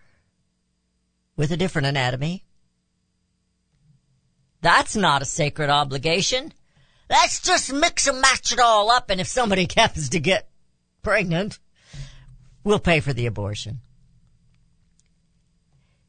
with 1.36 1.50
a 1.50 1.56
different 1.56 1.86
anatomy. 1.86 2.44
That's 4.60 4.94
not 4.94 5.22
a 5.22 5.26
sacred 5.26 5.70
obligation. 5.70 6.52
Let's 7.10 7.42
just 7.42 7.72
mix 7.72 8.06
and 8.06 8.20
match 8.20 8.52
it 8.52 8.60
all 8.60 8.90
up 8.90 9.10
and 9.10 9.20
if 9.20 9.26
somebody 9.26 9.68
happens 9.76 10.08
to 10.10 10.20
get 10.20 10.48
pregnant, 11.02 11.58
We'll 12.64 12.78
pay 12.78 13.00
for 13.00 13.12
the 13.12 13.26
abortion. 13.26 13.80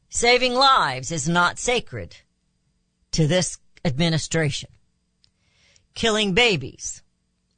Saving 0.08 0.54
lives 0.54 1.10
is 1.10 1.28
not 1.28 1.58
sacred 1.58 2.16
to 3.12 3.26
this 3.26 3.58
administration. 3.84 4.70
Killing 5.94 6.34
babies, 6.34 7.02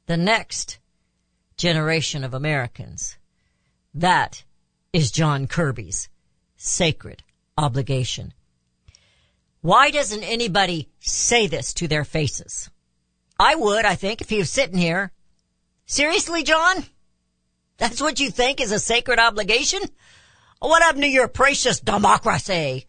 the 0.07 0.17
next 0.17 0.79
generation 1.55 2.23
of 2.23 2.33
Americans, 2.33 3.17
that 3.93 4.43
is 4.93 5.11
John 5.11 5.47
Kirby's 5.47 6.09
sacred 6.55 7.23
obligation. 7.57 8.33
Why 9.61 9.91
doesn't 9.91 10.23
anybody 10.23 10.89
say 10.99 11.47
this 11.47 11.73
to 11.75 11.87
their 11.87 12.03
faces? 12.03 12.69
I 13.39 13.55
would, 13.55 13.85
I 13.85 13.95
think, 13.95 14.21
if 14.21 14.29
he 14.29 14.37
was 14.37 14.49
sitting 14.49 14.77
here. 14.77 15.11
Seriously, 15.85 16.43
John? 16.43 16.85
That's 17.77 18.01
what 18.01 18.19
you 18.19 18.31
think 18.31 18.59
is 18.59 18.71
a 18.71 18.79
sacred 18.79 19.19
obligation? 19.19 19.81
What 20.59 20.81
happened 20.81 21.03
to 21.03 21.09
your 21.09 21.27
precious 21.27 21.79
democracy? 21.79 22.87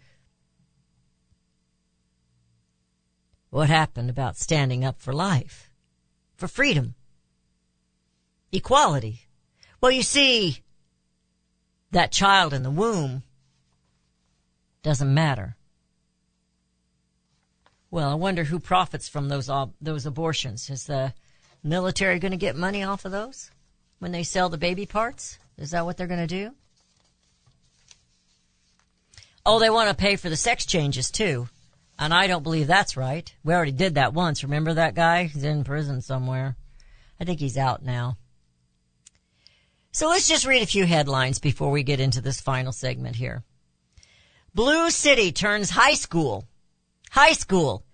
What 3.51 3.69
happened 3.69 4.11
about 4.11 4.37
standing 4.37 4.85
up 4.85 5.01
for 5.01 5.13
life? 5.13 5.71
For 6.37 6.49
freedom? 6.49 6.95
Equality? 8.53 9.27
Well, 9.81 9.91
you 9.91 10.03
see, 10.03 10.63
that 11.91 12.13
child 12.13 12.53
in 12.53 12.63
the 12.63 12.71
womb 12.71 13.23
doesn't 14.83 15.13
matter. 15.13 15.57
Well, 17.91 18.11
I 18.11 18.15
wonder 18.15 18.45
who 18.45 18.59
profits 18.59 19.09
from 19.09 19.29
those 19.29 19.51
those 19.81 20.07
abortions. 20.07 20.69
Is 20.69 20.85
the 20.85 21.15
military 21.63 22.19
going 22.19 22.33
to 22.33 22.39
get 22.39 22.57
money 22.57 22.83
off 22.83 23.05
of 23.05 23.13
those? 23.13 23.51
When 23.99 24.13
they 24.13 24.23
sell 24.23 24.49
the 24.49 24.59
baby 24.59 24.87
parts? 24.87 25.39
Is 25.57 25.71
that 25.73 25.85
what 25.85 25.97
they're 25.97 26.07
going 26.07 26.27
to 26.27 26.27
do? 26.27 26.53
Oh, 29.45 29.59
they 29.59 29.71
want 29.71 29.89
to 29.89 29.97
pay 29.97 30.17
for 30.17 30.29
the 30.29 30.37
sex 30.37 30.67
changes 30.67 31.11
too. 31.11 31.49
And 31.99 32.15
I 32.15 32.27
don't 32.27 32.43
believe 32.43 32.67
that's 32.67 32.97
right. 32.97 33.33
We 33.43 33.55
already 33.55 33.73
did 33.73 33.97
that 33.97 34.15
once. 34.15 34.45
Remember 34.45 34.75
that 34.75 34.95
guy? 34.95 35.25
He's 35.25 35.43
in 35.43 35.65
prison 35.65 36.01
somewhere. 36.01 36.57
I 37.21 37.25
think 37.25 37.41
he's 37.41 37.59
out 37.59 37.83
now. 37.83 38.17
So 39.91 40.09
let's 40.09 40.29
just 40.29 40.47
read 40.47 40.63
a 40.63 40.67
few 40.67 40.87
headlines 40.87 41.41
before 41.41 41.71
we 41.71 41.83
get 41.83 41.99
into 41.99 42.21
this 42.21 42.41
final 42.41 42.73
segment 42.73 43.17
here. 43.17 43.43
Blue 44.55 44.91
City 44.91 45.33
turns 45.33 45.71
high 45.71 45.95
school, 45.95 46.45
high 47.11 47.33
school, 47.33 47.85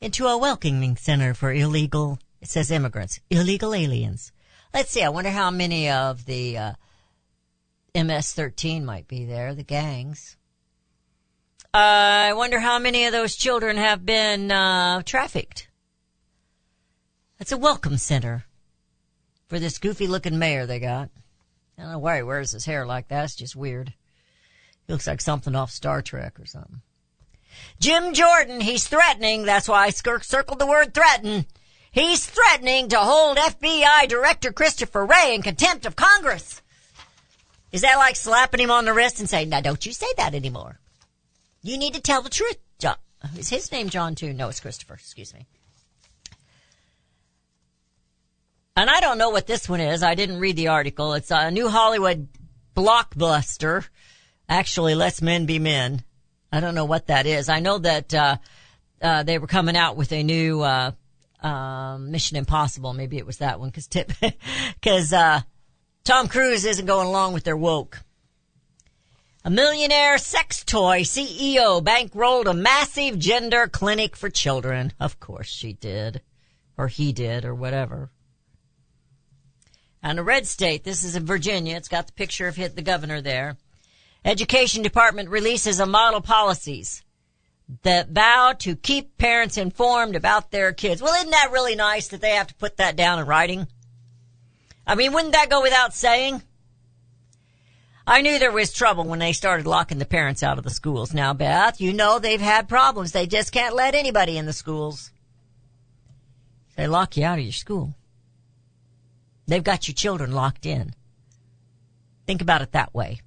into 0.00 0.26
a 0.26 0.38
welcoming 0.38 0.96
center 0.96 1.34
for 1.34 1.52
illegal, 1.52 2.18
it 2.40 2.48
says 2.48 2.70
immigrants, 2.70 3.20
illegal 3.28 3.74
aliens. 3.74 4.32
Let's 4.72 4.90
see. 4.90 5.02
I 5.02 5.08
wonder 5.08 5.30
how 5.30 5.50
many 5.50 5.90
of 5.90 6.24
the 6.26 6.56
uh, 6.56 6.72
MS-13 7.94 8.84
might 8.84 9.08
be 9.08 9.24
there, 9.24 9.54
the 9.54 9.64
gangs. 9.64 10.36
Uh, 11.74 12.30
I 12.30 12.32
wonder 12.34 12.58
how 12.58 12.78
many 12.78 13.04
of 13.04 13.12
those 13.12 13.36
children 13.36 13.76
have 13.76 14.06
been 14.06 14.50
uh, 14.50 15.02
trafficked. 15.02 15.68
That's 17.38 17.52
a 17.52 17.56
welcome 17.56 17.96
center 17.96 18.44
for 19.48 19.58
this 19.58 19.78
goofy-looking 19.78 20.38
mayor 20.38 20.66
they 20.66 20.78
got. 20.78 21.10
I 21.76 21.82
don't 21.82 21.92
know 21.92 21.98
why 21.98 22.16
he 22.16 22.22
wears 22.22 22.52
his 22.52 22.64
hair 22.64 22.86
like 22.86 23.08
that. 23.08 23.24
It's 23.24 23.36
just 23.36 23.56
weird. 23.56 23.94
He 24.86 24.92
looks 24.92 25.06
like 25.06 25.20
something 25.20 25.56
off 25.56 25.70
Star 25.70 26.02
Trek 26.02 26.38
or 26.38 26.46
something. 26.46 26.82
Jim 27.80 28.14
Jordan, 28.14 28.60
he's 28.60 28.86
threatening. 28.86 29.44
That's 29.44 29.68
why 29.68 29.86
I 29.86 29.90
circled 29.90 30.58
the 30.58 30.66
word 30.66 30.94
threaten. 30.94 31.46
He's 31.92 32.24
threatening 32.24 32.88
to 32.90 32.98
hold 32.98 33.36
FBI 33.36 34.08
Director 34.08 34.52
Christopher 34.52 35.04
Wray 35.04 35.34
in 35.34 35.42
contempt 35.42 35.86
of 35.86 35.96
Congress. 35.96 36.62
Is 37.72 37.82
that 37.82 37.96
like 37.96 38.16
slapping 38.16 38.60
him 38.60 38.70
on 38.70 38.84
the 38.84 38.92
wrist 38.92 39.18
and 39.18 39.28
saying, 39.28 39.48
now 39.48 39.60
don't 39.60 39.84
you 39.84 39.92
say 39.92 40.06
that 40.16 40.34
anymore? 40.34 40.78
You 41.62 41.78
need 41.78 41.94
to 41.94 42.00
tell 42.00 42.22
the 42.22 42.30
truth, 42.30 42.58
John. 42.78 42.96
Is 43.36 43.48
his 43.48 43.70
name 43.72 43.88
John 43.88 44.14
too? 44.14 44.32
No, 44.32 44.48
it's 44.48 44.60
Christopher. 44.60 44.94
Excuse 44.94 45.34
me. 45.34 45.46
And 48.76 48.88
I 48.88 49.00
don't 49.00 49.18
know 49.18 49.30
what 49.30 49.46
this 49.46 49.68
one 49.68 49.80
is. 49.80 50.02
I 50.02 50.14
didn't 50.14 50.38
read 50.38 50.56
the 50.56 50.68
article. 50.68 51.14
It's 51.14 51.30
a 51.30 51.50
new 51.50 51.68
Hollywood 51.68 52.28
blockbuster. 52.76 53.86
Actually, 54.48 54.94
Let's 54.94 55.20
Men 55.20 55.44
Be 55.44 55.58
Men. 55.58 56.02
I 56.52 56.60
don't 56.60 56.74
know 56.74 56.84
what 56.84 57.08
that 57.08 57.26
is. 57.26 57.48
I 57.48 57.60
know 57.60 57.78
that, 57.78 58.14
uh, 58.14 58.36
uh, 59.02 59.22
they 59.22 59.38
were 59.38 59.46
coming 59.46 59.76
out 59.76 59.96
with 59.96 60.12
a 60.12 60.22
new, 60.22 60.62
uh, 60.62 60.92
um, 61.42 62.10
Mission 62.10 62.36
Impossible. 62.36 62.92
Maybe 62.92 63.16
it 63.18 63.26
was 63.26 63.38
that 63.38 63.60
one 63.60 63.70
because 63.70 63.86
tip, 63.86 64.12
because 64.80 65.12
uh, 65.12 65.40
Tom 66.04 66.28
Cruise 66.28 66.64
isn't 66.64 66.86
going 66.86 67.06
along 67.06 67.32
with 67.32 67.44
their 67.44 67.56
woke. 67.56 68.02
A 69.42 69.50
millionaire 69.50 70.18
sex 70.18 70.62
toy 70.64 71.00
CEO 71.00 71.82
bankrolled 71.82 72.46
a 72.46 72.52
massive 72.52 73.18
gender 73.18 73.66
clinic 73.68 74.14
for 74.14 74.28
children. 74.28 74.92
Of 75.00 75.18
course 75.18 75.48
she 75.48 75.72
did. 75.72 76.20
Or 76.76 76.88
he 76.88 77.12
did, 77.12 77.44
or 77.44 77.54
whatever. 77.54 78.10
And 80.02 80.18
a 80.18 80.22
red 80.22 80.46
state, 80.46 80.84
this 80.84 81.04
is 81.04 81.16
in 81.16 81.26
Virginia, 81.26 81.76
it's 81.76 81.88
got 81.88 82.06
the 82.06 82.12
picture 82.12 82.48
of 82.48 82.56
hit 82.56 82.76
the 82.76 82.82
governor 82.82 83.20
there. 83.20 83.56
Education 84.24 84.82
Department 84.82 85.28
releases 85.30 85.80
a 85.80 85.86
model 85.86 86.20
policies 86.20 87.02
that 87.82 88.10
vow 88.10 88.54
to 88.60 88.76
keep 88.76 89.16
parents 89.16 89.56
informed 89.56 90.16
about 90.16 90.50
their 90.50 90.72
kids. 90.72 91.00
Well, 91.00 91.14
isn't 91.14 91.30
that 91.30 91.52
really 91.52 91.76
nice 91.76 92.08
that 92.08 92.20
they 92.20 92.30
have 92.30 92.48
to 92.48 92.54
put 92.54 92.76
that 92.78 92.96
down 92.96 93.18
in 93.18 93.26
writing? 93.26 93.68
I 94.86 94.94
mean, 94.94 95.12
wouldn't 95.12 95.34
that 95.34 95.50
go 95.50 95.62
without 95.62 95.94
saying? 95.94 96.42
I 98.06 98.22
knew 98.22 98.38
there 98.38 98.50
was 98.50 98.72
trouble 98.72 99.04
when 99.04 99.20
they 99.20 99.32
started 99.32 99.66
locking 99.66 99.98
the 99.98 100.04
parents 100.04 100.42
out 100.42 100.58
of 100.58 100.64
the 100.64 100.70
schools. 100.70 101.14
Now, 101.14 101.32
Beth, 101.32 101.80
you 101.80 101.92
know 101.92 102.18
they've 102.18 102.40
had 102.40 102.68
problems. 102.68 103.12
They 103.12 103.26
just 103.26 103.52
can't 103.52 103.74
let 103.74 103.94
anybody 103.94 104.36
in 104.36 104.46
the 104.46 104.52
schools. 104.52 105.12
They 106.76 106.88
lock 106.88 107.16
you 107.16 107.24
out 107.24 107.38
of 107.38 107.44
your 107.44 107.52
school. 107.52 107.94
They've 109.46 109.62
got 109.62 109.86
your 109.86 109.94
children 109.94 110.32
locked 110.32 110.66
in. 110.66 110.92
Think 112.26 112.42
about 112.42 112.62
it 112.62 112.72
that 112.72 112.94
way. 112.94 113.20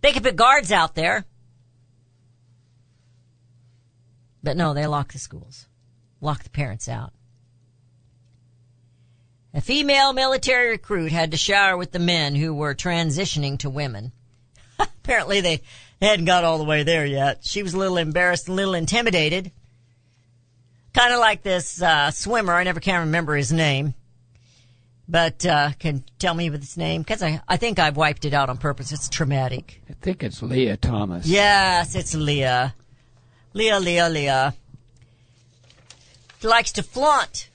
They 0.00 0.12
could 0.12 0.24
put 0.24 0.36
guards 0.36 0.72
out 0.72 0.94
there. 0.94 1.24
But 4.46 4.56
no, 4.56 4.74
they 4.74 4.86
lock 4.86 5.12
the 5.12 5.18
schools, 5.18 5.66
lock 6.20 6.44
the 6.44 6.50
parents 6.50 6.88
out. 6.88 7.12
A 9.52 9.60
female 9.60 10.12
military 10.12 10.68
recruit 10.68 11.10
had 11.10 11.32
to 11.32 11.36
shower 11.36 11.76
with 11.76 11.90
the 11.90 11.98
men 11.98 12.36
who 12.36 12.54
were 12.54 12.72
transitioning 12.72 13.58
to 13.58 13.68
women. 13.68 14.12
Apparently 14.78 15.40
they 15.40 15.62
hadn't 16.00 16.26
got 16.26 16.44
all 16.44 16.58
the 16.58 16.64
way 16.64 16.84
there 16.84 17.04
yet. 17.04 17.40
She 17.42 17.64
was 17.64 17.74
a 17.74 17.78
little 17.78 17.96
embarrassed, 17.96 18.46
a 18.46 18.52
little 18.52 18.74
intimidated. 18.74 19.50
Kind 20.94 21.12
of 21.12 21.18
like 21.18 21.42
this 21.42 21.82
uh, 21.82 22.12
swimmer. 22.12 22.54
I 22.54 22.62
never 22.62 22.78
can 22.78 23.00
remember 23.00 23.34
his 23.34 23.52
name. 23.52 23.94
But 25.08 25.44
uh, 25.44 25.72
can 25.80 26.04
tell 26.20 26.34
me 26.34 26.50
with 26.50 26.60
his 26.60 26.76
name 26.76 27.02
because 27.02 27.24
I, 27.24 27.42
I 27.48 27.56
think 27.56 27.80
I've 27.80 27.96
wiped 27.96 28.24
it 28.24 28.32
out 28.32 28.48
on 28.48 28.58
purpose. 28.58 28.92
It's 28.92 29.08
traumatic. 29.08 29.82
I 29.90 29.94
think 29.94 30.22
it's 30.22 30.40
Lia 30.40 30.76
Thomas. 30.76 31.26
Yes, 31.26 31.96
it's 31.96 32.14
Leah. 32.14 32.76
Lia, 33.56 33.80
Lia, 33.80 34.10
Lia. 34.10 34.54
Likes 36.42 36.72
to 36.72 36.82
flaunt 36.82 37.48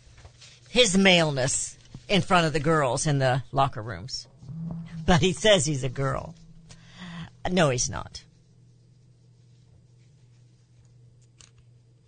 his 0.68 0.98
maleness 0.98 1.78
in 2.10 2.24
front 2.24 2.48
of 2.48 2.54
the 2.54 2.60
girls 2.60 3.06
in 3.06 3.20
the 3.20 3.44
locker 3.52 3.84
rooms. 3.84 4.28
But 5.06 5.22
he 5.22 5.32
says 5.32 5.68
he's 5.68 5.84
a 5.84 5.90
girl. 5.90 6.34
No, 7.52 7.70
he's 7.70 7.88
not. 7.88 8.24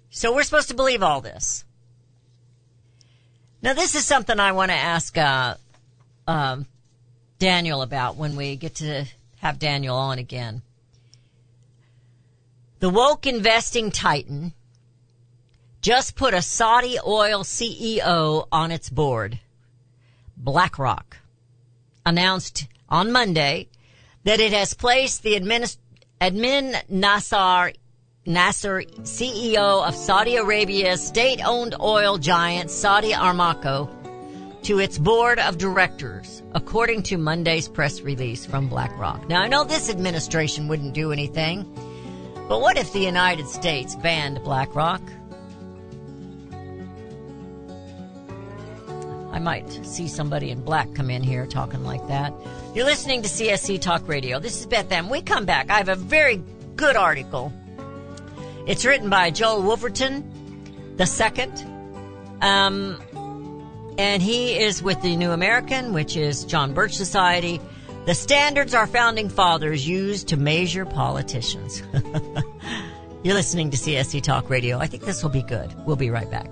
So 0.09 0.33
we're 0.33 0.41
supposed 0.41 0.69
to 0.69 0.73
believe 0.75 1.03
all 1.03 1.21
this. 1.21 1.63
Now, 3.61 3.73
this 3.73 3.93
is 3.93 4.05
something 4.05 4.39
I 4.39 4.53
want 4.53 4.71
to 4.71 4.75
ask 4.75 5.15
uh, 5.15 5.53
um, 6.27 6.65
Daniel 7.37 7.83
about 7.83 8.15
when 8.15 8.35
we 8.35 8.55
get 8.55 8.73
to 8.75 9.05
have 9.37 9.59
Daniel 9.59 9.95
on 9.95 10.17
again. 10.17 10.63
The 12.83 12.89
woke 12.89 13.25
investing 13.25 13.91
titan 13.91 14.51
just 15.79 16.17
put 16.17 16.33
a 16.33 16.41
Saudi 16.41 16.99
oil 16.99 17.45
CEO 17.45 18.45
on 18.51 18.71
its 18.71 18.89
board. 18.89 19.39
BlackRock 20.35 21.15
announced 22.05 22.67
on 22.89 23.13
Monday 23.13 23.69
that 24.25 24.41
it 24.41 24.51
has 24.51 24.73
placed 24.73 25.23
the 25.23 25.39
administ- 25.39 25.77
admin 26.19 26.77
Nasser 26.89 27.71
Nasser, 28.25 28.81
CEO 29.03 29.87
of 29.87 29.95
Saudi 29.95 30.35
Arabia's 30.35 31.01
state-owned 31.01 31.75
oil 31.79 32.17
giant 32.17 32.69
Saudi 32.69 33.13
Aramco, 33.13 33.89
to 34.63 34.79
its 34.79 34.97
board 34.97 35.39
of 35.39 35.57
directors, 35.57 36.43
according 36.53 37.03
to 37.03 37.17
Monday's 37.17 37.69
press 37.69 38.01
release 38.01 38.45
from 38.45 38.67
BlackRock. 38.67 39.29
Now, 39.29 39.41
I 39.41 39.47
know 39.47 39.63
this 39.63 39.89
administration 39.89 40.67
wouldn't 40.67 40.93
do 40.93 41.13
anything, 41.13 41.65
but 42.47 42.61
what 42.61 42.77
if 42.77 42.93
the 42.93 42.99
United 42.99 43.47
States 43.47 43.95
banned 43.95 44.43
BlackRock? 44.43 45.01
I 49.31 49.39
might 49.39 49.69
see 49.85 50.07
somebody 50.07 50.51
in 50.51 50.61
black 50.61 50.93
come 50.93 51.09
in 51.09 51.23
here 51.23 51.45
talking 51.47 51.83
like 51.83 52.07
that. 52.07 52.33
You're 52.75 52.85
listening 52.85 53.23
to 53.23 53.27
CSC 53.27 53.81
Talk 53.81 54.07
Radio. 54.07 54.39
This 54.39 54.59
is 54.59 54.65
Beth 54.67 54.91
Ann. 54.91 55.09
We 55.09 55.21
come 55.21 55.45
back. 55.45 55.69
I 55.71 55.77
have 55.77 55.89
a 55.89 55.95
very 55.95 56.41
good 56.75 56.95
article. 56.95 57.51
It's 58.67 58.85
written 58.85 59.09
by 59.09 59.31
Joel 59.31 59.63
Wolverton 59.63 60.29
the 60.97 61.05
second. 61.05 61.51
Um, 62.41 63.01
and 63.97 64.21
he 64.21 64.57
is 64.57 64.83
with 64.83 65.01
the 65.01 65.15
New 65.15 65.31
American, 65.31 65.93
which 65.93 66.17
is 66.17 66.45
John 66.45 66.73
Birch 66.73 66.93
Society. 66.93 67.59
The 68.05 68.13
standards 68.13 68.73
our 68.73 68.85
founding 68.85 69.29
fathers 69.29 69.87
used 69.87 70.27
to 70.27 70.37
measure 70.37 70.85
politicians. 70.85 71.81
You're 73.23 73.33
listening 73.33 73.71
to 73.71 73.77
CSC 73.77 74.21
Talk 74.21 74.49
Radio. 74.49 74.77
I 74.77 74.87
think 74.87 75.03
this 75.05 75.23
will 75.23 75.29
be 75.29 75.41
good. 75.41 75.73
We'll 75.85 75.95
be 75.95 76.09
right 76.09 76.29
back. 76.29 76.51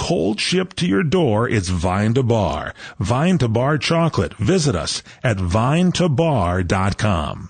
Cold 0.00 0.40
shipped 0.40 0.78
to 0.78 0.86
your 0.86 1.02
door, 1.02 1.46
it's 1.46 1.68
Vine 1.68 2.14
to 2.14 2.22
Bar. 2.22 2.72
Vine 2.98 3.36
to 3.36 3.48
Bar 3.48 3.76
chocolate. 3.76 4.32
Visit 4.34 4.74
us 4.74 5.02
at 5.22 5.36
vinetobar.com. 5.36 7.49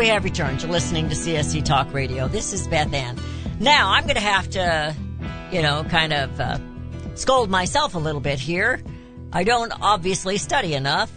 We 0.00 0.08
have 0.08 0.24
returned. 0.24 0.62
You're 0.62 0.72
listening 0.72 1.10
to 1.10 1.14
CSC 1.14 1.62
Talk 1.62 1.92
Radio. 1.92 2.26
This 2.26 2.54
is 2.54 2.66
Beth 2.66 2.90
Ann. 2.94 3.20
Now, 3.60 3.90
I'm 3.90 4.04
going 4.04 4.14
to 4.14 4.22
have 4.22 4.48
to, 4.48 4.96
you 5.52 5.60
know, 5.60 5.84
kind 5.84 6.14
of 6.14 6.40
uh, 6.40 6.58
scold 7.16 7.50
myself 7.50 7.94
a 7.94 7.98
little 7.98 8.22
bit 8.22 8.38
here. 8.38 8.80
I 9.30 9.44
don't 9.44 9.70
obviously 9.82 10.38
study 10.38 10.72
enough. 10.72 11.12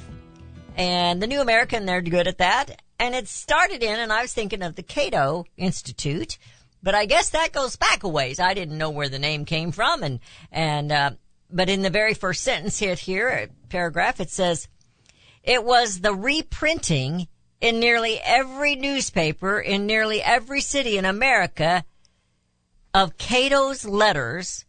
And 0.76 1.22
the 1.22 1.28
New 1.28 1.40
American, 1.40 1.86
they're 1.86 2.02
good 2.02 2.28
at 2.28 2.40
that. 2.40 2.82
And 3.00 3.16
it 3.16 3.30
started 3.30 3.84
in, 3.84 4.02
and 4.02 4.12
I 4.12 4.22
was 4.22 4.34
thinking 4.34 4.62
of 4.62 4.76
the 4.76 4.84
Cato 4.84 5.46
Institute, 5.56 6.38
but 6.82 6.94
I 6.94 7.06
guess 7.06 7.30
that 7.30 7.54
goes 7.54 7.78
back 7.78 8.04
a 8.04 8.10
ways. 8.10 8.42
I 8.42 8.54
didn't 8.54 8.78
know 8.78 8.90
where 8.90 9.08
the 9.08 9.18
name 9.18 9.46
came 9.46 9.72
from. 9.72 10.04
And, 10.04 10.20
and, 10.52 10.92
uh, 10.92 11.12
but 11.50 11.70
in 11.70 11.84
the 11.84 11.90
very 11.90 12.16
first 12.16 12.44
sentence 12.44 12.80
here, 12.80 12.96
here, 12.96 13.48
paragraph, 13.70 14.20
it 14.20 14.30
says, 14.30 14.68
it 15.42 15.64
was 15.64 16.02
the 16.02 16.14
reprinting 16.14 17.30
in 17.64 17.80
nearly 17.80 18.20
every 18.22 18.76
newspaper 18.76 19.58
in 19.58 19.86
nearly 19.86 20.22
every 20.22 20.60
city 20.60 20.98
in 20.98 21.06
America 21.06 21.86
of 22.94 23.18
Cato's 23.18 23.86
letters 23.86 24.66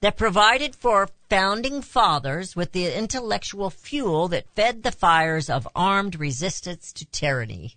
that 0.00 0.16
provided 0.16 0.74
for 0.74 1.10
founding 1.28 1.82
fathers 1.82 2.56
with 2.56 2.72
the 2.72 2.96
intellectual 2.96 3.68
fuel 3.68 4.26
that 4.28 4.48
fed 4.56 4.82
the 4.82 4.90
fires 4.90 5.50
of 5.50 5.68
armed 5.76 6.18
resistance 6.18 6.94
to 6.94 7.04
tyranny. 7.04 7.76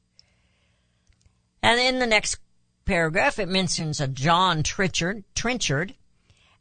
And 1.61 1.81
in 1.81 1.99
the 1.99 2.07
next 2.07 2.37
paragraph, 2.85 3.39
it 3.39 3.49
mentions 3.49 3.99
a 3.99 4.07
John 4.07 4.63
Trenchard, 4.63 5.25
Trenchard 5.35 5.93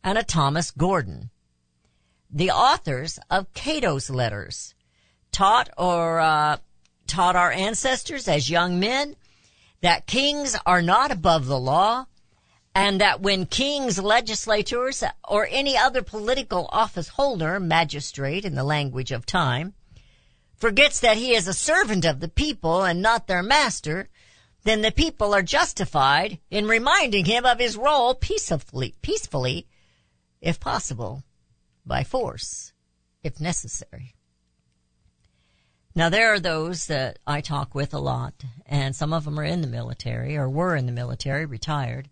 and 0.03 0.19
a 0.19 0.25
Thomas 0.25 0.73
Gordon, 0.73 1.31
the 2.29 2.51
authors 2.51 3.21
of 3.31 3.55
Cato's 3.55 4.11
letters, 4.11 4.75
taught 5.31 5.71
or 5.79 6.19
uh, 6.19 6.57
taught 7.07 7.37
our 7.37 7.53
ancestors 7.53 8.29
as 8.29 8.51
young 8.51 8.81
men 8.81 9.17
that 9.81 10.07
kings 10.07 10.57
are 10.65 10.83
not 10.83 11.11
above 11.11 11.47
the 11.47 11.59
law 11.59 12.07
and 12.75 13.01
that 13.01 13.21
when 13.21 13.45
kings, 13.45 13.99
legislators, 13.99 15.05
or 15.29 15.47
any 15.51 15.77
other 15.77 16.03
political 16.03 16.69
office 16.73 17.09
holder, 17.09 17.61
magistrate 17.61 18.45
in 18.45 18.55
the 18.55 18.65
language 18.65 19.13
of 19.13 19.27
time, 19.27 19.75
forgets 20.57 21.01
that 21.01 21.19
he 21.19 21.35
is 21.35 21.47
a 21.47 21.53
servant 21.53 22.05
of 22.05 22.21
the 22.21 22.29
people 22.29 22.83
and 22.83 23.03
not 23.03 23.27
their 23.27 23.43
master, 23.43 24.09
then 24.65 24.81
the 24.81 24.93
people 24.93 25.35
are 25.35 25.43
justified 25.43 26.39
in 26.51 26.67
reminding 26.67 27.25
him 27.25 27.45
of 27.45 27.59
his 27.59 27.77
role 27.77 28.15
peacefully, 28.15 28.95
peacefully, 29.03 29.67
if 30.41 30.59
possible, 30.59 31.25
by 31.85 32.05
force, 32.05 32.73
if 33.23 33.41
necessary. 33.41 34.15
Now 35.95 36.09
there 36.09 36.33
are 36.33 36.41
those 36.41 36.87
that 36.87 37.19
I 37.27 37.43
talk 37.43 37.75
with 37.75 37.93
a 37.93 37.99
lot, 37.99 38.33
and 38.65 38.97
some 38.97 39.13
of 39.13 39.25
them 39.25 39.39
are 39.39 39.45
in 39.45 39.61
the 39.61 39.67
military 39.67 40.37
or 40.37 40.49
were 40.49 40.75
in 40.75 40.87
the 40.87 40.93
military, 40.93 41.45
retired, 41.45 42.09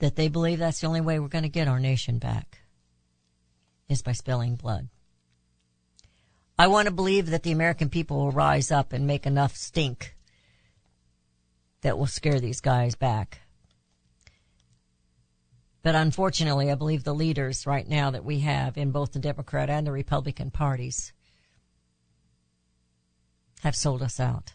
that 0.00 0.16
they 0.16 0.28
believe 0.28 0.58
that's 0.58 0.80
the 0.80 0.86
only 0.86 1.00
way 1.00 1.18
we're 1.18 1.28
going 1.28 1.44
to 1.44 1.48
get 1.48 1.68
our 1.68 1.80
nation 1.80 2.18
back 2.18 2.58
is 3.88 4.02
by 4.02 4.12
spilling 4.12 4.56
blood. 4.56 4.88
I 6.58 6.66
want 6.66 6.86
to 6.86 6.92
believe 6.92 7.30
that 7.30 7.42
the 7.42 7.52
American 7.52 7.88
people 7.88 8.18
will 8.18 8.32
rise 8.32 8.70
up 8.70 8.92
and 8.92 9.06
make 9.06 9.26
enough 9.26 9.56
stink 9.56 10.14
that 11.80 11.98
will 11.98 12.06
scare 12.06 12.40
these 12.40 12.60
guys 12.60 12.94
back. 12.94 13.40
But 15.82 15.94
unfortunately, 15.94 16.70
I 16.70 16.74
believe 16.74 17.04
the 17.04 17.14
leaders 17.14 17.66
right 17.66 17.88
now 17.88 18.10
that 18.10 18.24
we 18.24 18.40
have 18.40 18.76
in 18.76 18.90
both 18.90 19.12
the 19.12 19.20
Democrat 19.20 19.70
and 19.70 19.86
the 19.86 19.92
Republican 19.92 20.50
parties 20.50 21.12
have 23.62 23.76
sold 23.76 24.02
us 24.02 24.20
out. 24.20 24.52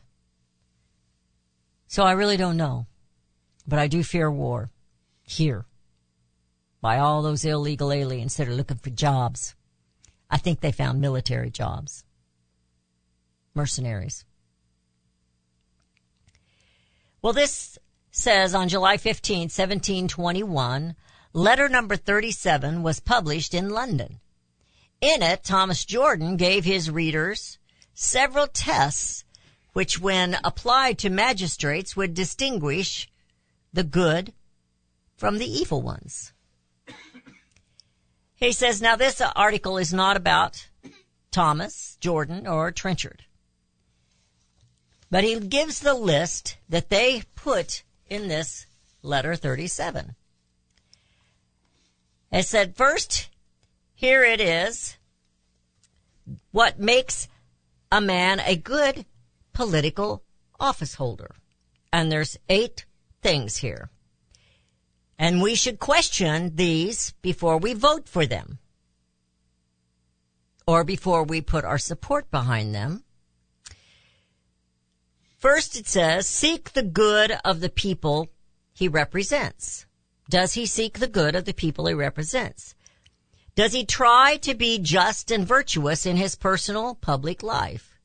So 1.87 2.03
I 2.03 2.13
really 2.13 2.37
don't 2.37 2.57
know, 2.57 2.87
but 3.67 3.79
I 3.79 3.87
do 3.87 4.03
fear 4.03 4.31
war 4.31 4.69
here 5.23 5.65
by 6.81 6.97
all 6.97 7.21
those 7.21 7.45
illegal 7.45 7.91
aliens 7.91 8.37
that 8.37 8.47
are 8.47 8.55
looking 8.55 8.77
for 8.77 8.89
jobs. 8.89 9.55
I 10.29 10.37
think 10.37 10.61
they 10.61 10.71
found 10.71 11.01
military 11.01 11.49
jobs. 11.49 12.03
Mercenaries. 13.53 14.25
Well, 17.21 17.33
this 17.33 17.77
says 18.09 18.55
on 18.55 18.69
July 18.69 18.97
15, 18.97 19.41
1721, 19.41 20.95
letter 21.33 21.69
number 21.69 21.95
37 21.95 22.81
was 22.81 22.99
published 22.99 23.53
in 23.53 23.69
London. 23.69 24.19
In 25.01 25.21
it, 25.21 25.43
Thomas 25.43 25.85
Jordan 25.85 26.37
gave 26.37 26.63
his 26.63 26.89
readers 26.89 27.59
several 28.01 28.47
tests 28.47 29.23
which 29.73 29.99
when 29.99 30.35
applied 30.43 30.97
to 30.97 31.09
magistrates 31.09 31.95
would 31.95 32.13
distinguish 32.15 33.07
the 33.71 33.83
good 33.83 34.33
from 35.15 35.37
the 35.37 35.45
evil 35.45 35.81
ones. 35.81 36.33
He 38.35 38.51
says, 38.51 38.81
now 38.81 38.95
this 38.95 39.21
article 39.21 39.77
is 39.77 39.93
not 39.93 40.17
about 40.17 40.67
Thomas, 41.29 41.95
Jordan, 42.01 42.47
or 42.47 42.71
Trenchard. 42.71 43.23
But 45.11 45.23
he 45.23 45.39
gives 45.39 45.79
the 45.79 45.93
list 45.93 46.57
that 46.67 46.89
they 46.89 47.21
put 47.35 47.83
in 48.09 48.27
this 48.27 48.65
letter 49.03 49.35
37. 49.35 50.15
It 52.31 52.45
said, 52.47 52.75
first, 52.75 53.29
here 53.93 54.23
it 54.23 54.41
is. 54.41 54.97
What 56.51 56.79
makes 56.79 57.27
a 57.91 58.01
man 58.01 58.39
a 58.39 58.55
good 58.55 59.05
political 59.53 60.23
office 60.59 60.95
holder? 60.95 61.35
And 61.91 62.11
there's 62.11 62.37
eight 62.47 62.85
things 63.21 63.57
here. 63.57 63.89
And 65.19 65.41
we 65.41 65.55
should 65.55 65.79
question 65.79 66.55
these 66.55 67.13
before 67.21 67.57
we 67.57 67.73
vote 67.73 68.09
for 68.09 68.25
them. 68.25 68.59
Or 70.65 70.83
before 70.83 71.23
we 71.23 71.41
put 71.41 71.65
our 71.65 71.77
support 71.77 72.31
behind 72.31 72.73
them. 72.73 73.03
First 75.37 75.75
it 75.75 75.87
says, 75.87 76.27
seek 76.27 76.73
the 76.73 76.83
good 76.83 77.31
of 77.43 77.59
the 77.59 77.69
people 77.69 78.29
he 78.73 78.87
represents. 78.87 79.85
Does 80.29 80.53
he 80.53 80.65
seek 80.65 80.99
the 80.99 81.07
good 81.07 81.35
of 81.35 81.45
the 81.45 81.53
people 81.53 81.87
he 81.87 81.93
represents? 81.93 82.73
Does 83.55 83.73
he 83.73 83.85
try 83.85 84.37
to 84.37 84.53
be 84.53 84.79
just 84.79 85.29
and 85.29 85.45
virtuous 85.45 86.05
in 86.05 86.15
his 86.15 86.35
personal 86.35 86.95
public 86.95 87.43
life? 87.43 87.99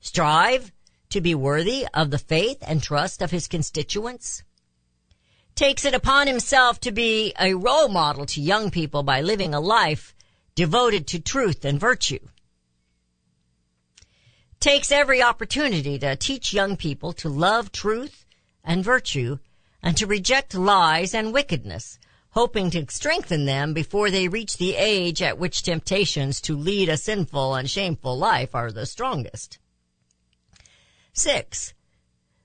Strive 0.00 0.72
to 1.10 1.20
be 1.20 1.34
worthy 1.34 1.86
of 1.94 2.10
the 2.10 2.18
faith 2.18 2.58
and 2.62 2.82
trust 2.82 3.22
of 3.22 3.30
his 3.30 3.46
constituents? 3.46 4.42
Takes 5.54 5.84
it 5.84 5.94
upon 5.94 6.26
himself 6.26 6.80
to 6.80 6.92
be 6.92 7.32
a 7.38 7.54
role 7.54 7.88
model 7.88 8.26
to 8.26 8.40
young 8.40 8.70
people 8.70 9.02
by 9.02 9.20
living 9.20 9.54
a 9.54 9.60
life 9.60 10.14
devoted 10.54 11.06
to 11.08 11.20
truth 11.20 11.64
and 11.64 11.78
virtue? 11.78 12.20
Takes 14.60 14.90
every 14.90 15.22
opportunity 15.22 16.00
to 16.00 16.16
teach 16.16 16.52
young 16.52 16.76
people 16.76 17.12
to 17.14 17.28
love 17.28 17.70
truth 17.70 18.24
and 18.64 18.84
virtue 18.84 19.38
and 19.82 19.96
to 19.96 20.06
reject 20.06 20.54
lies 20.54 21.14
and 21.14 21.32
wickedness, 21.32 21.98
hoping 22.38 22.70
to 22.70 22.86
strengthen 22.88 23.46
them 23.46 23.74
before 23.74 24.12
they 24.12 24.28
reach 24.28 24.58
the 24.58 24.76
age 24.76 25.20
at 25.20 25.40
which 25.40 25.64
temptations 25.64 26.40
to 26.40 26.56
lead 26.56 26.88
a 26.88 26.96
sinful 26.96 27.56
and 27.56 27.68
shameful 27.68 28.16
life 28.16 28.54
are 28.54 28.70
the 28.70 28.86
strongest. 28.86 29.58
Six, 31.12 31.74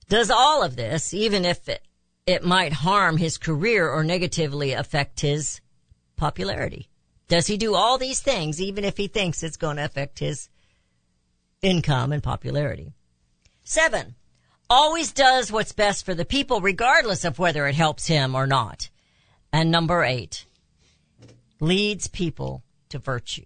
does 0.10 0.32
all 0.32 0.64
of 0.64 0.78
this, 0.78 1.14
even 1.14 1.46
if 1.46 1.70
it, 1.70 1.84
it 2.26 2.44
might 2.44 2.74
harm 2.74 3.18
his 3.18 3.38
career 3.38 3.88
or 3.88 4.04
negatively 4.04 4.72
affect 4.72 5.20
his 5.20 5.62
popularity? 6.16 6.90
Does 7.28 7.46
he 7.46 7.56
do 7.56 7.76
all 7.76 8.00
these 8.00 8.20
things 8.20 8.60
even 8.60 8.84
if 8.84 8.98
he 8.98 9.08
thinks 9.08 9.44
it's 9.44 9.58
going 9.58 9.78
to 9.78 9.86
affect 9.86 10.18
his 10.18 10.50
income 11.62 12.12
and 12.12 12.24
popularity? 12.24 12.94
Seven, 13.64 14.16
always 14.72 15.12
does 15.12 15.52
what's 15.52 15.72
best 15.72 16.04
for 16.04 16.16
the 16.16 16.26
people 16.26 16.62
regardless 16.62 17.24
of 17.24 17.38
whether 17.38 17.68
it 17.68 17.76
helps 17.76 18.08
him 18.08 18.34
or 18.34 18.48
not. 18.48 18.90
And 19.54 19.70
number 19.70 20.04
eight, 20.04 20.46
leads 21.60 22.08
people 22.08 22.64
to 22.90 22.98
virtue. 22.98 23.46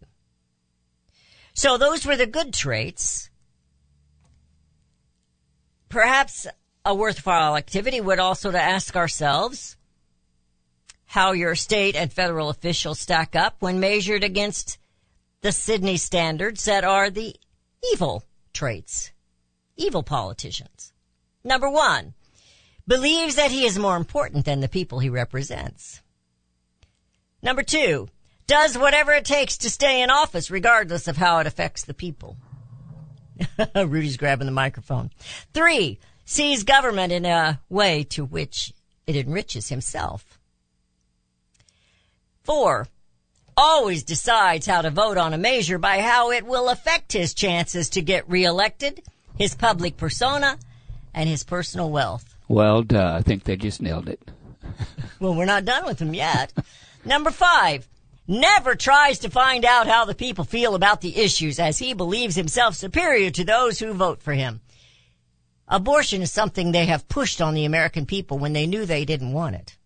So 1.53 1.77
those 1.77 2.05
were 2.05 2.15
the 2.15 2.25
good 2.25 2.53
traits. 2.53 3.29
Perhaps 5.89 6.47
a 6.85 6.95
worthwhile 6.95 7.57
activity 7.57 7.99
would 7.99 8.19
also 8.19 8.51
to 8.51 8.61
ask 8.61 8.95
ourselves 8.95 9.75
how 11.07 11.33
your 11.33 11.55
state 11.55 11.95
and 11.95 12.11
federal 12.11 12.49
officials 12.49 12.99
stack 12.99 13.35
up 13.35 13.57
when 13.59 13.79
measured 13.79 14.23
against 14.23 14.77
the 15.41 15.51
Sydney 15.51 15.97
standards 15.97 16.63
that 16.65 16.83
are 16.83 17.09
the 17.09 17.35
evil 17.93 18.23
traits, 18.53 19.11
evil 19.75 20.03
politicians. 20.03 20.93
Number 21.43 21.69
one, 21.69 22.13
believes 22.87 23.35
that 23.35 23.51
he 23.51 23.65
is 23.65 23.77
more 23.77 23.97
important 23.97 24.45
than 24.45 24.61
the 24.61 24.69
people 24.69 24.99
he 24.99 25.09
represents. 25.09 26.01
Number 27.41 27.63
two, 27.63 28.07
does 28.47 28.77
whatever 28.77 29.11
it 29.11 29.25
takes 29.25 29.57
to 29.57 29.69
stay 29.69 30.01
in 30.01 30.09
office 30.09 30.49
regardless 30.49 31.07
of 31.07 31.17
how 31.17 31.39
it 31.39 31.47
affects 31.47 31.83
the 31.83 31.93
people. 31.93 32.37
Rudy's 33.75 34.17
grabbing 34.17 34.47
the 34.47 34.51
microphone. 34.51 35.11
Three, 35.53 35.99
sees 36.25 36.63
government 36.63 37.13
in 37.13 37.25
a 37.25 37.59
way 37.69 38.03
to 38.03 38.25
which 38.25 38.73
it 39.05 39.15
enriches 39.15 39.69
himself. 39.69 40.39
Four, 42.43 42.87
always 43.55 44.03
decides 44.03 44.65
how 44.65 44.81
to 44.81 44.89
vote 44.89 45.17
on 45.17 45.33
a 45.33 45.37
measure 45.37 45.77
by 45.77 46.01
how 46.01 46.31
it 46.31 46.45
will 46.45 46.69
affect 46.69 47.13
his 47.13 47.33
chances 47.33 47.89
to 47.89 48.01
get 48.01 48.29
reelected, 48.29 49.01
his 49.37 49.55
public 49.55 49.97
persona, 49.97 50.57
and 51.13 51.27
his 51.27 51.43
personal 51.43 51.89
wealth. 51.89 52.36
Well, 52.47 52.83
duh, 52.83 53.15
I 53.15 53.21
think 53.21 53.43
they 53.43 53.55
just 53.55 53.81
nailed 53.81 54.07
it. 54.07 54.21
well, 55.19 55.35
we're 55.35 55.45
not 55.45 55.65
done 55.65 55.85
with 55.85 55.99
him 55.99 56.13
yet. 56.13 56.53
Number 57.03 57.31
five, 57.31 57.87
never 58.27 58.75
tries 58.75 59.19
to 59.19 59.29
find 59.29 59.65
out 59.65 59.87
how 59.87 60.05
the 60.05 60.15
people 60.15 60.43
feel 60.43 60.75
about 60.75 61.01
the 61.01 61.17
issues 61.17 61.59
as 61.59 61.77
he 61.77 61.93
believes 61.93 62.35
himself 62.35 62.75
superior 62.75 63.31
to 63.31 63.43
those 63.43 63.79
who 63.79 63.93
vote 63.93 64.21
for 64.21 64.33
him. 64.33 64.61
Abortion 65.67 66.21
is 66.21 66.31
something 66.31 66.71
they 66.71 66.85
have 66.85 67.09
pushed 67.09 67.41
on 67.41 67.53
the 67.53 67.65
American 67.65 68.05
people 68.05 68.37
when 68.37 68.53
they 68.53 68.65
knew 68.67 68.85
they 68.85 69.03
didn't 69.03 69.33
want 69.33 69.55
it. 69.55 69.77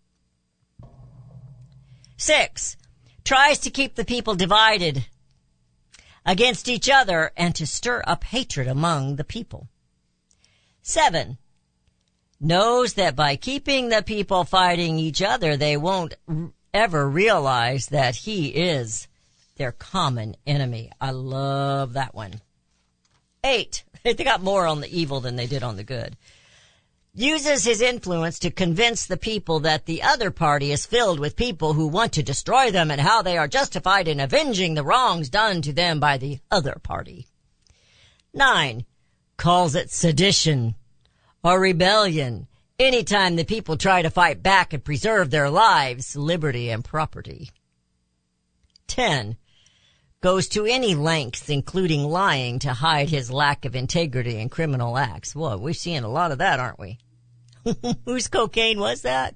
Six, 2.17 2.77
tries 3.23 3.57
to 3.59 3.71
keep 3.71 3.95
the 3.95 4.05
people 4.05 4.35
divided 4.35 5.07
against 6.23 6.69
each 6.69 6.87
other 6.87 7.31
and 7.35 7.55
to 7.55 7.65
stir 7.65 8.03
up 8.05 8.23
hatred 8.25 8.67
among 8.67 9.15
the 9.15 9.23
people. 9.23 9.67
Seven, 10.83 11.39
knows 12.41 12.95
that 12.95 13.15
by 13.15 13.35
keeping 13.35 13.89
the 13.89 14.01
people 14.01 14.43
fighting 14.43 14.97
each 14.97 15.21
other, 15.21 15.55
they 15.55 15.77
won't 15.77 16.15
ever 16.73 17.07
realize 17.07 17.87
that 17.87 18.15
he 18.15 18.47
is 18.47 19.07
their 19.57 19.71
common 19.71 20.35
enemy. 20.47 20.91
I 20.99 21.11
love 21.11 21.93
that 21.93 22.15
one. 22.15 22.41
Eight, 23.43 23.83
they 24.03 24.15
got 24.15 24.41
more 24.41 24.65
on 24.65 24.81
the 24.81 24.99
evil 24.99 25.19
than 25.19 25.35
they 25.35 25.47
did 25.47 25.63
on 25.63 25.75
the 25.75 25.83
good. 25.83 26.17
Uses 27.13 27.65
his 27.65 27.81
influence 27.81 28.39
to 28.39 28.49
convince 28.49 29.05
the 29.05 29.17
people 29.17 29.59
that 29.59 29.85
the 29.85 30.01
other 30.01 30.31
party 30.31 30.71
is 30.71 30.85
filled 30.85 31.19
with 31.19 31.35
people 31.35 31.73
who 31.73 31.87
want 31.87 32.13
to 32.13 32.23
destroy 32.23 32.71
them 32.71 32.89
and 32.89 33.01
how 33.01 33.21
they 33.21 33.37
are 33.37 33.49
justified 33.49 34.07
in 34.07 34.19
avenging 34.19 34.75
the 34.75 34.83
wrongs 34.83 35.29
done 35.29 35.61
to 35.61 35.73
them 35.73 35.99
by 35.99 36.17
the 36.17 36.39
other 36.49 36.77
party. 36.81 37.27
Nine, 38.33 38.85
calls 39.35 39.75
it 39.75 39.91
sedition 39.91 40.75
or 41.43 41.59
rebellion 41.59 42.47
anytime 42.79 43.35
the 43.35 43.43
people 43.43 43.77
try 43.77 44.01
to 44.01 44.09
fight 44.09 44.41
back 44.41 44.73
and 44.73 44.83
preserve 44.83 45.29
their 45.29 45.49
lives, 45.49 46.15
liberty, 46.15 46.69
and 46.69 46.83
property. 46.83 47.51
10. 48.87 49.37
Goes 50.21 50.47
to 50.49 50.65
any 50.65 50.93
lengths, 50.93 51.49
including 51.49 52.03
lying, 52.03 52.59
to 52.59 52.73
hide 52.73 53.09
his 53.09 53.31
lack 53.31 53.65
of 53.65 53.75
integrity 53.75 54.37
in 54.37 54.49
criminal 54.49 54.97
acts. 54.97 55.35
Whoa, 55.35 55.57
we're 55.57 55.73
seeing 55.73 56.03
a 56.03 56.09
lot 56.09 56.31
of 56.31 56.37
that, 56.39 56.59
aren't 56.59 56.79
we? 56.79 56.99
Whose 58.05 58.27
cocaine 58.27 58.79
was 58.79 59.01
that? 59.01 59.35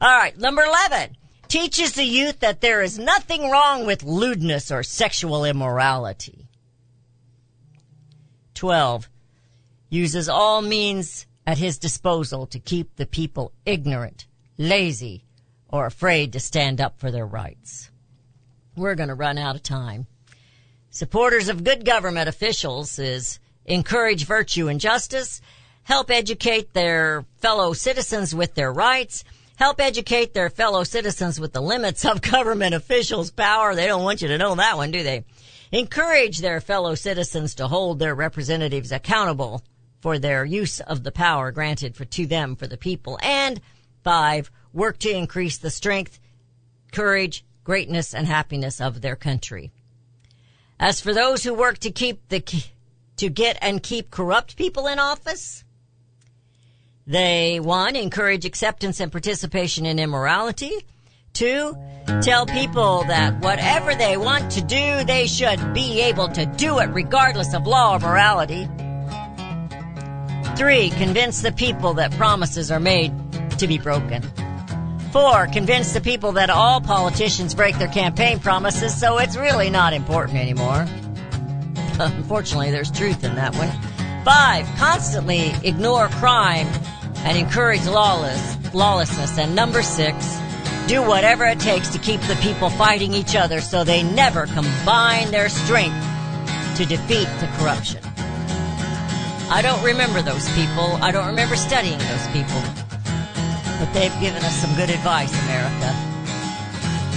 All 0.00 0.16
right, 0.16 0.36
number 0.38 0.62
11. 0.62 1.16
Teaches 1.48 1.92
the 1.92 2.04
youth 2.04 2.40
that 2.40 2.60
there 2.60 2.80
is 2.80 2.98
nothing 2.98 3.50
wrong 3.50 3.84
with 3.84 4.04
lewdness 4.04 4.70
or 4.70 4.82
sexual 4.82 5.44
immorality. 5.44 6.48
12 8.54 9.08
uses 9.90 10.28
all 10.28 10.62
means 10.62 11.26
at 11.46 11.58
his 11.58 11.78
disposal 11.78 12.46
to 12.46 12.58
keep 12.58 12.96
the 12.96 13.06
people 13.06 13.52
ignorant, 13.66 14.26
lazy, 14.56 15.24
or 15.68 15.86
afraid 15.86 16.32
to 16.32 16.40
stand 16.40 16.80
up 16.80 16.98
for 16.98 17.10
their 17.10 17.26
rights. 17.26 17.90
We're 18.76 18.94
going 18.94 19.08
to 19.08 19.14
run 19.14 19.36
out 19.36 19.56
of 19.56 19.62
time. 19.62 20.06
Supporters 20.90 21.48
of 21.48 21.64
good 21.64 21.84
government 21.84 22.28
officials 22.28 22.98
is 22.98 23.40
encourage 23.64 24.24
virtue 24.24 24.68
and 24.68 24.80
justice, 24.80 25.40
help 25.82 26.10
educate 26.10 26.72
their 26.72 27.24
fellow 27.38 27.72
citizens 27.72 28.34
with 28.34 28.54
their 28.54 28.72
rights, 28.72 29.24
help 29.56 29.80
educate 29.80 30.34
their 30.34 30.50
fellow 30.50 30.84
citizens 30.84 31.38
with 31.38 31.52
the 31.52 31.60
limits 31.60 32.04
of 32.04 32.22
government 32.36 32.74
officials' 32.74 33.30
power. 33.30 33.74
They 33.74 33.86
don't 33.86 34.04
want 34.04 34.22
you 34.22 34.28
to 34.28 34.38
know 34.38 34.54
that 34.54 34.76
one, 34.76 34.90
do 34.90 35.02
they? 35.02 35.24
Encourage 35.72 36.38
their 36.38 36.60
fellow 36.60 36.94
citizens 36.94 37.54
to 37.56 37.68
hold 37.68 37.98
their 37.98 38.14
representatives 38.14 38.90
accountable 38.90 39.62
for 40.00 40.18
their 40.18 40.44
use 40.44 40.80
of 40.80 41.04
the 41.04 41.12
power 41.12 41.50
granted 41.50 41.96
for, 41.96 42.04
to 42.04 42.26
them 42.26 42.56
for 42.56 42.66
the 42.66 42.76
people. 42.76 43.18
And 43.22 43.60
five, 44.02 44.50
work 44.72 44.98
to 44.98 45.10
increase 45.10 45.58
the 45.58 45.70
strength, 45.70 46.18
courage, 46.92 47.44
greatness, 47.64 48.14
and 48.14 48.26
happiness 48.26 48.80
of 48.80 49.00
their 49.00 49.16
country. 49.16 49.70
As 50.78 51.00
for 51.00 51.12
those 51.12 51.44
who 51.44 51.52
work 51.52 51.78
to 51.80 51.90
keep 51.90 52.28
the, 52.28 52.40
to 53.16 53.28
get 53.28 53.58
and 53.60 53.82
keep 53.82 54.10
corrupt 54.10 54.56
people 54.56 54.86
in 54.86 54.98
office, 54.98 55.64
they, 57.06 57.60
one, 57.60 57.96
encourage 57.96 58.44
acceptance 58.44 59.00
and 59.00 59.12
participation 59.12 59.84
in 59.84 59.98
immorality, 59.98 60.86
Two, 61.32 61.76
tell 62.22 62.44
people 62.44 63.04
that 63.04 63.40
whatever 63.40 63.94
they 63.94 64.16
want 64.16 64.50
to 64.52 64.60
do, 64.60 65.04
they 65.04 65.26
should 65.26 65.72
be 65.72 66.00
able 66.02 66.28
to 66.28 66.44
do 66.44 66.78
it 66.80 66.86
regardless 66.86 67.54
of 67.54 67.66
law 67.66 67.96
or 67.96 68.00
morality. 68.00 68.68
Three, 70.60 70.90
convince 70.90 71.40
the 71.40 71.52
people 71.52 71.94
that 71.94 72.12
promises 72.18 72.70
are 72.70 72.78
made 72.78 73.14
to 73.56 73.66
be 73.66 73.78
broken. 73.78 74.22
Four, 75.10 75.46
convince 75.46 75.94
the 75.94 76.02
people 76.02 76.32
that 76.32 76.50
all 76.50 76.82
politicians 76.82 77.54
break 77.54 77.78
their 77.78 77.88
campaign 77.88 78.40
promises, 78.40 78.94
so 78.94 79.16
it's 79.16 79.38
really 79.38 79.70
not 79.70 79.94
important 79.94 80.36
anymore. 80.36 80.86
Unfortunately, 81.98 82.70
there's 82.70 82.90
truth 82.90 83.24
in 83.24 83.36
that 83.36 83.54
one. 83.54 83.70
Five, 84.22 84.66
constantly 84.76 85.54
ignore 85.64 86.08
crime 86.08 86.66
and 87.24 87.38
encourage 87.38 87.86
lawless, 87.86 88.74
lawlessness. 88.74 89.38
And 89.38 89.54
number 89.54 89.80
six, 89.80 90.14
do 90.86 91.02
whatever 91.02 91.46
it 91.46 91.58
takes 91.58 91.88
to 91.88 91.98
keep 91.98 92.20
the 92.20 92.38
people 92.42 92.68
fighting 92.68 93.14
each 93.14 93.34
other 93.34 93.62
so 93.62 93.82
they 93.82 94.02
never 94.02 94.44
combine 94.44 95.30
their 95.30 95.48
strength 95.48 96.06
to 96.76 96.84
defeat 96.84 97.28
the 97.40 97.48
corruption. 97.56 98.09
I 99.52 99.62
don't 99.62 99.82
remember 99.82 100.22
those 100.22 100.48
people. 100.54 100.96
I 101.02 101.10
don't 101.10 101.26
remember 101.26 101.56
studying 101.56 101.98
those 101.98 102.26
people. 102.28 102.62
But 103.80 103.92
they've 103.92 104.14
given 104.20 104.44
us 104.44 104.54
some 104.54 104.72
good 104.76 104.90
advice, 104.90 105.32
America. 105.42 105.90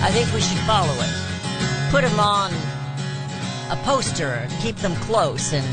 I 0.02 0.10
think 0.12 0.34
we 0.34 0.42
should 0.42 0.58
follow 0.66 0.96
it. 0.96 1.92
Put 1.92 2.02
them 2.02 2.20
on 2.20 2.52
a 3.70 3.76
poster, 3.84 4.48
keep 4.62 4.76
them 4.78 4.96
close, 4.96 5.54
and 5.54 5.64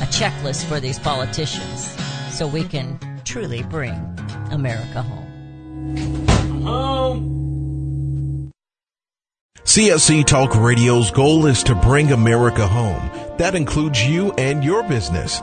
a 0.00 0.06
checklist 0.06 0.66
for 0.66 0.78
these 0.78 1.00
politicians 1.00 1.92
so 2.30 2.46
we 2.46 2.62
can 2.62 2.96
truly 3.24 3.64
bring 3.64 3.94
America 4.52 5.02
home. 5.02 6.26
Home. 6.62 8.52
CSC 9.64 10.24
Talk 10.24 10.54
Radio's 10.54 11.10
goal 11.10 11.46
is 11.46 11.64
to 11.64 11.74
bring 11.74 12.12
America 12.12 12.68
home. 12.68 13.10
That 13.38 13.56
includes 13.56 14.06
you 14.06 14.30
and 14.38 14.62
your 14.62 14.84
business. 14.84 15.42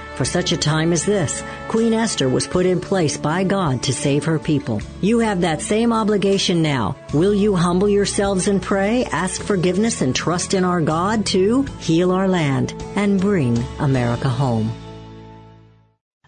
For 0.15 0.25
such 0.25 0.51
a 0.51 0.57
time 0.57 0.93
as 0.93 1.05
this, 1.05 1.43
Queen 1.67 1.93
Esther 1.93 2.29
was 2.29 2.47
put 2.47 2.65
in 2.65 2.81
place 2.81 3.17
by 3.17 3.43
God 3.43 3.83
to 3.83 3.93
save 3.93 4.25
her 4.25 4.39
people. 4.39 4.81
You 5.01 5.19
have 5.19 5.41
that 5.41 5.61
same 5.61 5.93
obligation 5.93 6.61
now. 6.61 6.95
Will 7.13 7.33
you 7.33 7.55
humble 7.55 7.89
yourselves 7.89 8.47
and 8.47 8.61
pray, 8.61 9.05
ask 9.05 9.41
forgiveness, 9.41 10.01
and 10.01 10.15
trust 10.15 10.53
in 10.53 10.63
our 10.63 10.81
God 10.81 11.25
to 11.27 11.63
heal 11.79 12.11
our 12.11 12.27
land 12.27 12.73
and 12.95 13.19
bring 13.19 13.57
America 13.79 14.29
home? 14.29 14.71